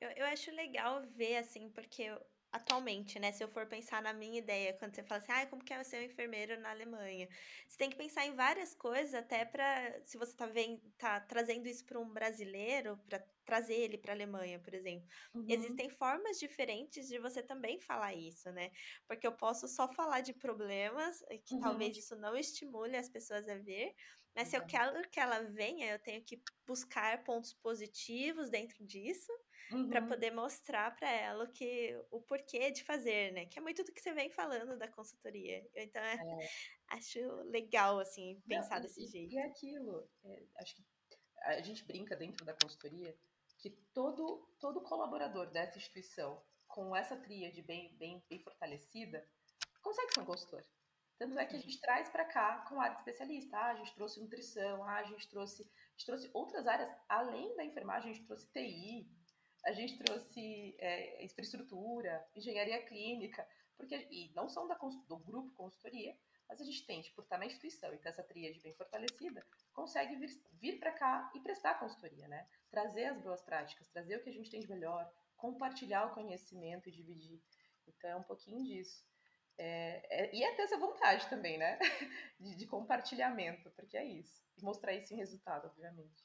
[0.00, 2.10] Eu, eu acho legal ver, assim, porque
[2.54, 3.32] atualmente, né?
[3.32, 5.82] Se eu for pensar na minha ideia, quando você fala assim, ah, como que é
[5.82, 7.28] ser um enfermeiro na Alemanha?
[7.68, 11.66] Você tem que pensar em várias coisas, até para se você tá, vendo, tá trazendo
[11.66, 15.08] isso para um brasileiro, para trazer ele para a Alemanha, por exemplo.
[15.34, 15.46] Uhum.
[15.48, 18.70] Existem formas diferentes de você também falar isso, né?
[19.06, 21.60] Porque eu posso só falar de problemas, que uhum.
[21.60, 23.94] talvez isso não estimule as pessoas a ver,
[24.34, 29.32] mas se eu quero que ela venha, eu tenho que buscar pontos positivos dentro disso
[29.70, 29.88] uhum.
[29.88, 33.46] para poder mostrar para ela que o porquê de fazer, né?
[33.46, 35.64] Que é muito do que você vem falando da consultoria.
[35.72, 36.48] Eu, então, é, é.
[36.88, 39.34] acho legal assim pensar Não, desse e, jeito.
[39.34, 40.84] E é aquilo, é, acho que
[41.42, 43.16] a gente brinca dentro da consultoria
[43.64, 46.38] que todo todo colaborador dessa instituição
[46.68, 49.26] com essa tríade bem bem bem fortalecida
[49.80, 50.62] consegue ser um consultor.
[51.18, 53.56] Tanto é que a gente traz para cá com área de especialista.
[53.56, 57.56] Ah, a gente trouxe nutrição, ah, a gente trouxe, a gente trouxe outras áreas além
[57.56, 59.08] da enfermagem, a gente trouxe TI,
[59.64, 63.46] a gente trouxe é, infraestrutura, engenharia clínica,
[63.78, 66.14] porque e não são da, do grupo consultoria,
[66.48, 70.16] mas a gente tem, por estar na instituição e ter essa tríade bem fortalecida, consegue
[70.16, 70.30] vir,
[70.60, 72.46] vir para cá e prestar consultoria, né?
[72.70, 76.88] Trazer as boas práticas, trazer o que a gente tem de melhor, compartilhar o conhecimento
[76.88, 77.42] e dividir.
[77.86, 79.04] Então é um pouquinho disso.
[79.56, 81.78] É, é, e é ter essa vontade também, né?
[82.40, 84.42] De, de, compartilhamento, porque é isso.
[84.58, 86.24] E mostrar isso em resultado, obviamente.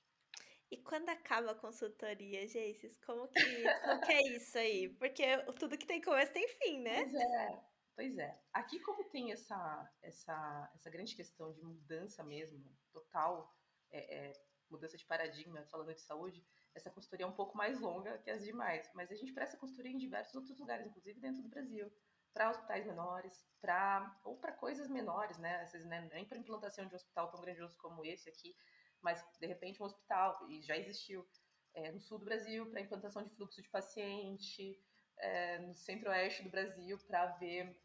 [0.71, 4.89] E quando acaba a consultoria, Geices, como que, como que é isso aí?
[4.89, 5.23] Porque
[5.57, 7.03] tudo que tem começo tem fim, né?
[7.03, 7.63] Pois é,
[7.99, 8.33] pois é.
[8.53, 13.53] Aqui como tem essa, essa, essa grande questão de mudança mesmo, total,
[13.91, 16.41] é, é, mudança de paradigma, falando de saúde,
[16.73, 18.89] essa consultoria é um pouco mais longa que as demais.
[18.93, 21.91] Mas a gente presta consultoria em diversos outros lugares, inclusive dentro do Brasil
[22.33, 25.65] para hospitais menores, para ou para coisas menores, né?
[25.65, 28.55] Vezes, né, nem para implantação de um hospital tão grandioso como esse aqui,
[29.01, 31.27] mas de repente um hospital e já existiu
[31.73, 34.79] é, no sul do Brasil para implantação de fluxo de paciente,
[35.19, 37.77] é, no centro-oeste do Brasil para ver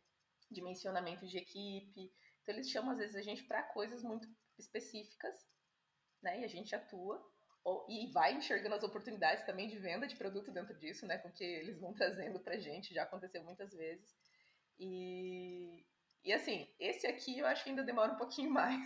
[0.55, 2.13] dimensionamento de equipe.
[2.43, 4.29] Então eles chamam às vezes a gente para coisas muito
[4.59, 5.35] específicas,
[6.23, 6.41] né?
[6.41, 7.23] E a gente atua
[7.65, 11.19] ou, e vai enxergando as oportunidades também de venda de produto dentro disso, né?
[11.19, 14.15] Porque eles vão trazendo para gente, já aconteceu muitas vezes.
[14.79, 15.85] E,
[16.23, 18.81] e assim, esse aqui eu acho que ainda demora um pouquinho mais,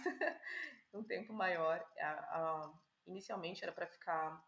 [0.94, 1.84] um tempo maior.
[1.98, 2.72] A, a,
[3.06, 4.42] inicialmente era para ficar,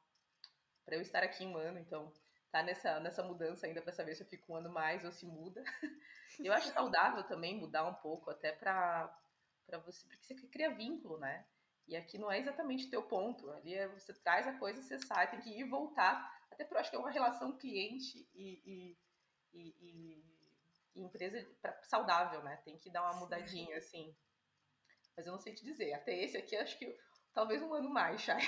[0.85, 2.13] para eu estar aqui um ano, então
[2.51, 5.27] tá nessa, nessa mudança ainda para saber se eu fico um ano mais ou se
[5.27, 5.63] muda.
[6.39, 9.13] eu acho saudável também mudar um pouco, até para
[9.85, 11.47] você, porque você cria vínculo, né?
[11.87, 14.99] E aqui não é exatamente o teu ponto, ali é, você traz a coisa, você
[14.99, 18.29] sai, tem que ir e voltar, até porque eu acho que é uma relação cliente
[18.35, 18.99] e, e,
[19.53, 20.25] e,
[20.95, 22.57] e empresa pra, saudável, né?
[22.65, 24.15] Tem que dar uma mudadinha, assim.
[25.17, 26.97] Mas eu não sei te dizer, até esse aqui acho que
[27.33, 28.41] talvez um ano mais, Chay.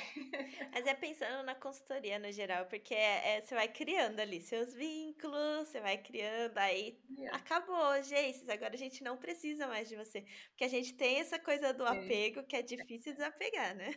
[0.72, 4.72] Mas é pensando na consultoria no geral, porque é, é, você vai criando ali seus
[4.74, 7.36] vínculos, você vai criando, aí yeah.
[7.36, 10.22] acabou, gente, agora a gente não precisa mais de você.
[10.50, 13.92] Porque a gente tem essa coisa do apego que é difícil desapegar, né?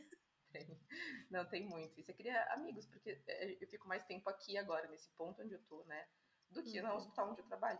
[1.29, 1.99] Não, tem muito.
[1.99, 5.53] E você cria amigos, porque é, eu fico mais tempo aqui agora, nesse ponto onde
[5.53, 6.07] eu tô, né?
[6.49, 6.87] Do que uhum.
[6.87, 7.79] no hospital onde eu trabalho.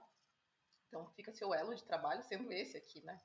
[0.88, 3.22] Então fica seu elo de trabalho sendo esse aqui, né?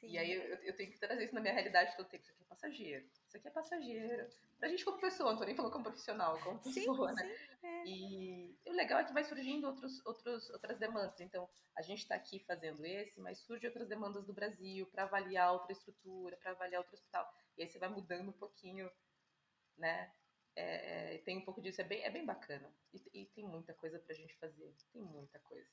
[0.00, 0.08] Sim.
[0.08, 2.24] E aí eu, eu, tenho que trazer isso na minha realidade todo tempo.
[2.24, 3.06] Isso aqui é passageiro.
[3.26, 4.28] Isso aqui é passageiro.
[4.58, 7.36] Pra gente como pessoa, não tô nem falando como profissional, como pessoa, sim, né?
[7.60, 7.84] Sim, é.
[7.86, 11.20] E o legal é que vai surgindo outros, outros, outras demandas.
[11.20, 15.52] Então, a gente está aqui fazendo esse, mas surgem outras demandas do Brasil para avaliar
[15.52, 17.30] outra estrutura, para avaliar outro hospital.
[17.58, 18.90] E aí você vai mudando um pouquinho,
[19.76, 20.10] né?
[20.56, 22.74] É, é, tem um pouco disso, é bem, é bem bacana.
[22.92, 24.74] E, e tem muita coisa pra gente fazer.
[24.92, 25.68] Tem muita coisa.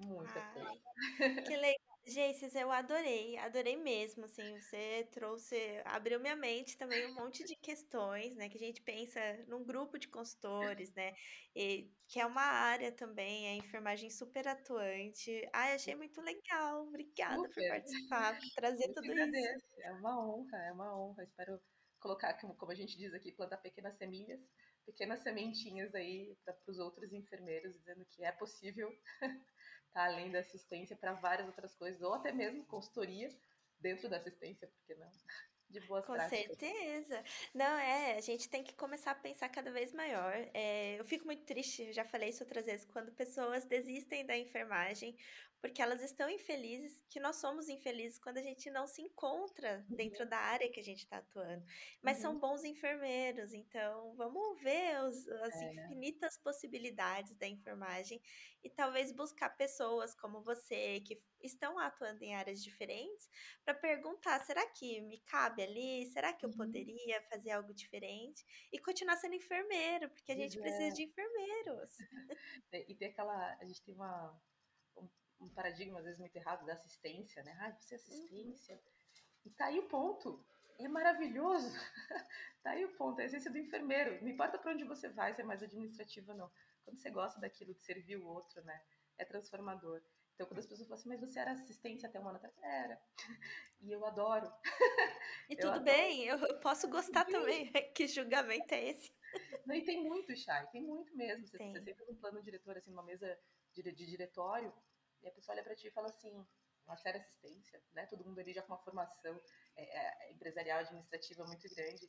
[0.00, 1.42] Muita Ai, coisa.
[1.42, 1.90] Que legal.
[2.06, 7.54] Geices, eu adorei, adorei mesmo, assim, você trouxe, abriu minha mente também um monte de
[7.54, 11.14] questões, né, que a gente pensa num grupo de consultores, né,
[11.54, 15.46] e que é uma área também, a enfermagem super atuante.
[15.52, 17.52] Ai, achei muito legal, obrigada super.
[17.54, 19.80] por participar, por trazer eu tudo isso.
[19.82, 21.60] É uma honra, é uma honra, espero
[22.00, 24.40] colocar, como a gente diz aqui, plantar pequenas semilhas,
[24.84, 28.90] pequenas sementinhas aí para os outros enfermeiros, dizendo que é possível
[29.92, 33.28] tá além da assistência para várias outras coisas, ou até mesmo consultoria
[33.78, 35.10] dentro da assistência, porque não?
[35.68, 36.58] De boas Com práticas.
[36.58, 37.22] certeza.
[37.54, 40.34] Não, é, a gente tem que começar a pensar cada vez maior.
[40.52, 44.36] É, eu fico muito triste, eu já falei isso outras vezes, quando pessoas desistem da
[44.36, 45.16] enfermagem
[45.60, 50.24] porque elas estão infelizes, que nós somos infelizes quando a gente não se encontra dentro
[50.24, 50.30] uhum.
[50.30, 51.64] da área que a gente está atuando.
[52.02, 52.22] Mas uhum.
[52.22, 55.72] são bons enfermeiros, então vamos ver os, as é.
[55.72, 58.20] infinitas possibilidades da enfermagem
[58.62, 63.28] e talvez buscar pessoas como você que estão atuando em áreas diferentes
[63.64, 66.06] para perguntar: será que me cabe ali?
[66.06, 66.56] Será que eu uhum.
[66.56, 68.44] poderia fazer algo diferente?
[68.72, 70.60] E continuar sendo enfermeiro, porque a gente é.
[70.60, 71.96] precisa de enfermeiros.
[72.88, 73.56] e ter aquela.
[73.60, 74.38] A gente tem uma
[75.40, 77.56] um paradigma às vezes muito errado da assistência, né?
[77.60, 78.74] Ah, você é assistência.
[78.74, 78.80] Uhum.
[79.46, 80.44] E tá aí o ponto.
[80.78, 81.70] É maravilhoso.
[82.62, 84.22] tá aí o ponto, é a essência do enfermeiro.
[84.22, 86.50] Não importa para onde você vai, se é mais administrativa ou não.
[86.84, 88.82] Quando você gosta daquilo de servir o outro, né?
[89.18, 90.00] É transformador.
[90.34, 92.54] Então, quando as pessoas falam assim, mas você era assistente até um ano atrás?
[92.62, 92.98] Era.
[93.82, 94.50] E eu adoro.
[95.50, 95.84] E tudo adoro.
[95.84, 97.70] bem, eu posso gostar também.
[97.94, 99.12] que julgamento é esse?
[99.66, 101.46] Não, e tem muito, Chay, tem muito mesmo.
[101.46, 101.72] Você, tem.
[101.72, 103.38] você senta num plano diretor, assim, numa mesa
[103.70, 104.72] de, de diretório,
[105.22, 106.46] e a pessoa olha para ti e fala assim,
[106.86, 108.06] uma séria assistência, né?
[108.06, 109.40] Todo mundo ali já com uma formação
[109.76, 112.06] é, é, empresarial, administrativa muito grande.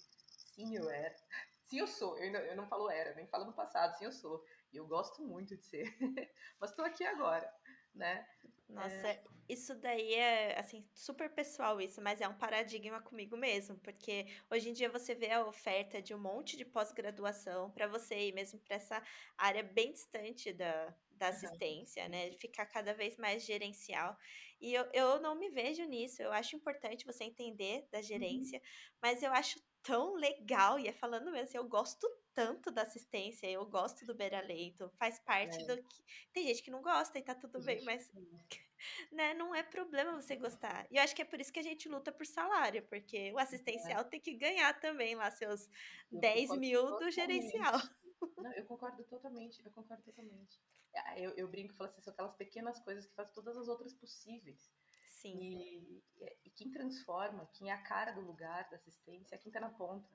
[0.55, 1.16] Sim, eu era.
[1.64, 2.18] Sim, eu sou.
[2.18, 3.97] Eu, não, eu não falo era, nem falo no passado.
[3.97, 4.43] Sim, eu sou.
[4.74, 5.86] E eu gosto muito de ser.
[6.59, 7.49] Mas estou aqui agora,
[7.94, 8.26] né?
[8.70, 9.24] Nossa, é...
[9.50, 14.70] isso daí é, assim, super pessoal isso, mas é um paradigma comigo mesmo, porque hoje
[14.70, 18.60] em dia você vê a oferta de um monte de pós-graduação para você ir mesmo
[18.60, 19.04] para essa
[19.38, 22.30] área bem distante da, da assistência, né?
[22.30, 24.18] De ficar cada vez mais gerencial.
[24.60, 26.22] E eu, eu não me vejo nisso.
[26.22, 28.04] Eu acho importante você entender da uhum.
[28.04, 28.98] gerência, uhum.
[29.02, 33.47] mas eu acho tão legal, e é falando mesmo, assim, eu gosto tanto da assistência,
[33.47, 35.65] eu gosto do beira-leito, faz parte é.
[35.65, 36.03] do que.
[36.34, 38.09] Tem gente que não gosta e tá tudo bem, mas
[39.11, 40.88] né, não é problema você gostar.
[40.89, 43.39] E eu acho que é por isso que a gente luta por salário, porque o
[43.39, 43.43] é.
[43.43, 44.03] assistencial é.
[44.05, 45.69] tem que ganhar também lá seus
[46.11, 47.05] eu 10 mil totalmente.
[47.05, 47.73] do gerencial.
[48.38, 50.59] Não, eu concordo totalmente, eu concordo totalmente.
[50.95, 53.67] Ah, eu, eu brinco e falo assim, são aquelas pequenas coisas que fazem todas as
[53.67, 54.71] outras possíveis.
[55.07, 55.38] Sim.
[55.39, 56.03] E,
[56.45, 59.69] e, quem transforma, quem é a cara do lugar da assistência, é quem tá na
[59.69, 60.09] ponta.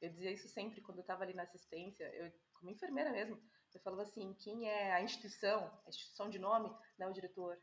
[0.00, 3.40] Eu dizia isso sempre quando eu estava ali na assistência, eu, como enfermeira mesmo,
[3.74, 6.68] Eu falava assim, quem é a instituição, a instituição de nome,
[6.98, 7.58] não é o diretor,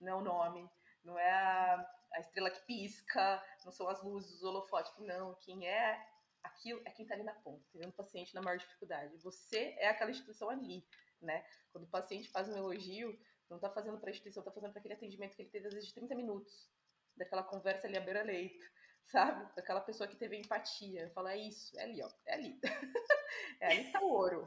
[0.00, 0.70] não é o nome,
[1.04, 5.34] não é a, a estrela que pisca, não são as luzes, os holofotes, não.
[5.36, 6.00] Quem é
[6.42, 9.16] aquilo é quem está ali na ponta, vendo o paciente na maior dificuldade.
[9.18, 10.86] Você é aquela instituição ali,
[11.20, 11.44] né?
[11.72, 13.18] Quando o paciente faz um elogio,
[13.48, 15.74] não está fazendo para a instituição, está fazendo para aquele atendimento que ele teve às
[15.74, 16.70] vezes de 30 minutos,
[17.16, 18.64] daquela conversa ali à beira-leito,
[19.08, 19.54] sabe?
[19.54, 21.10] Daquela pessoa que teve empatia.
[21.14, 22.60] Fala, é isso, é ali, ó, é ali.
[23.60, 24.46] é ali tá o ouro.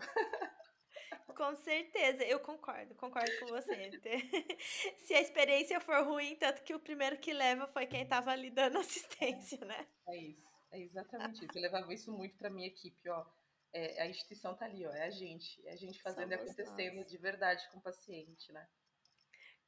[1.35, 3.91] Com certeza, eu concordo, concordo com você.
[4.99, 8.49] Se a experiência for ruim, tanto que o primeiro que leva foi quem estava ali
[8.49, 9.87] dando assistência, né?
[10.07, 11.57] É isso, é exatamente isso.
[11.57, 13.25] Eu levava isso muito para minha equipe, ó.
[13.73, 16.97] É, a instituição tá ali, ó, é a gente, é a gente fazendo e acontecendo
[16.97, 17.09] nós.
[17.09, 18.67] de verdade com o paciente, né?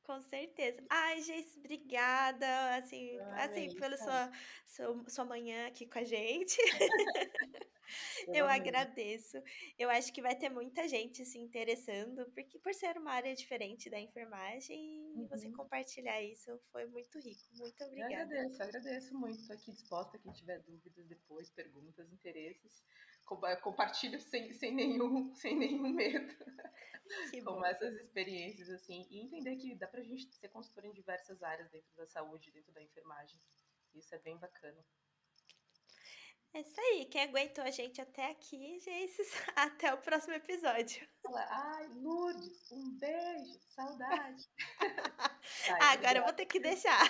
[0.04, 0.84] Com certeza.
[0.90, 4.32] Ai, Geis, obrigada, assim, assim pela sua,
[4.68, 6.58] sua, sua manhã aqui com a gente.
[8.28, 9.38] Eu agradeço.
[9.78, 13.90] Eu acho que vai ter muita gente se interessando, porque por ser uma área diferente
[13.90, 15.28] da enfermagem, uhum.
[15.28, 17.44] você compartilhar isso foi muito rico.
[17.56, 18.14] Muito obrigada.
[18.14, 19.40] Eu agradeço, agradeço muito.
[19.40, 22.84] Estou aqui disposta, quem tiver dúvidas depois, perguntas, interesses,
[23.62, 26.34] compartilho sem, sem, nenhum, sem nenhum medo.
[27.46, 31.70] com essas experiências, assim, e entender que dá pra gente ser consultor em diversas áreas
[31.70, 33.40] dentro da saúde, dentro da enfermagem.
[33.94, 34.84] Isso é bem bacana.
[36.56, 37.06] É isso aí.
[37.06, 39.18] Quem aguentou a gente até aqui, gente,
[39.56, 41.08] até o próximo episódio.
[41.36, 44.48] Ai, Lourdes, um beijo, saudade.
[44.80, 47.02] Ai, Agora eu vou ter que deixar.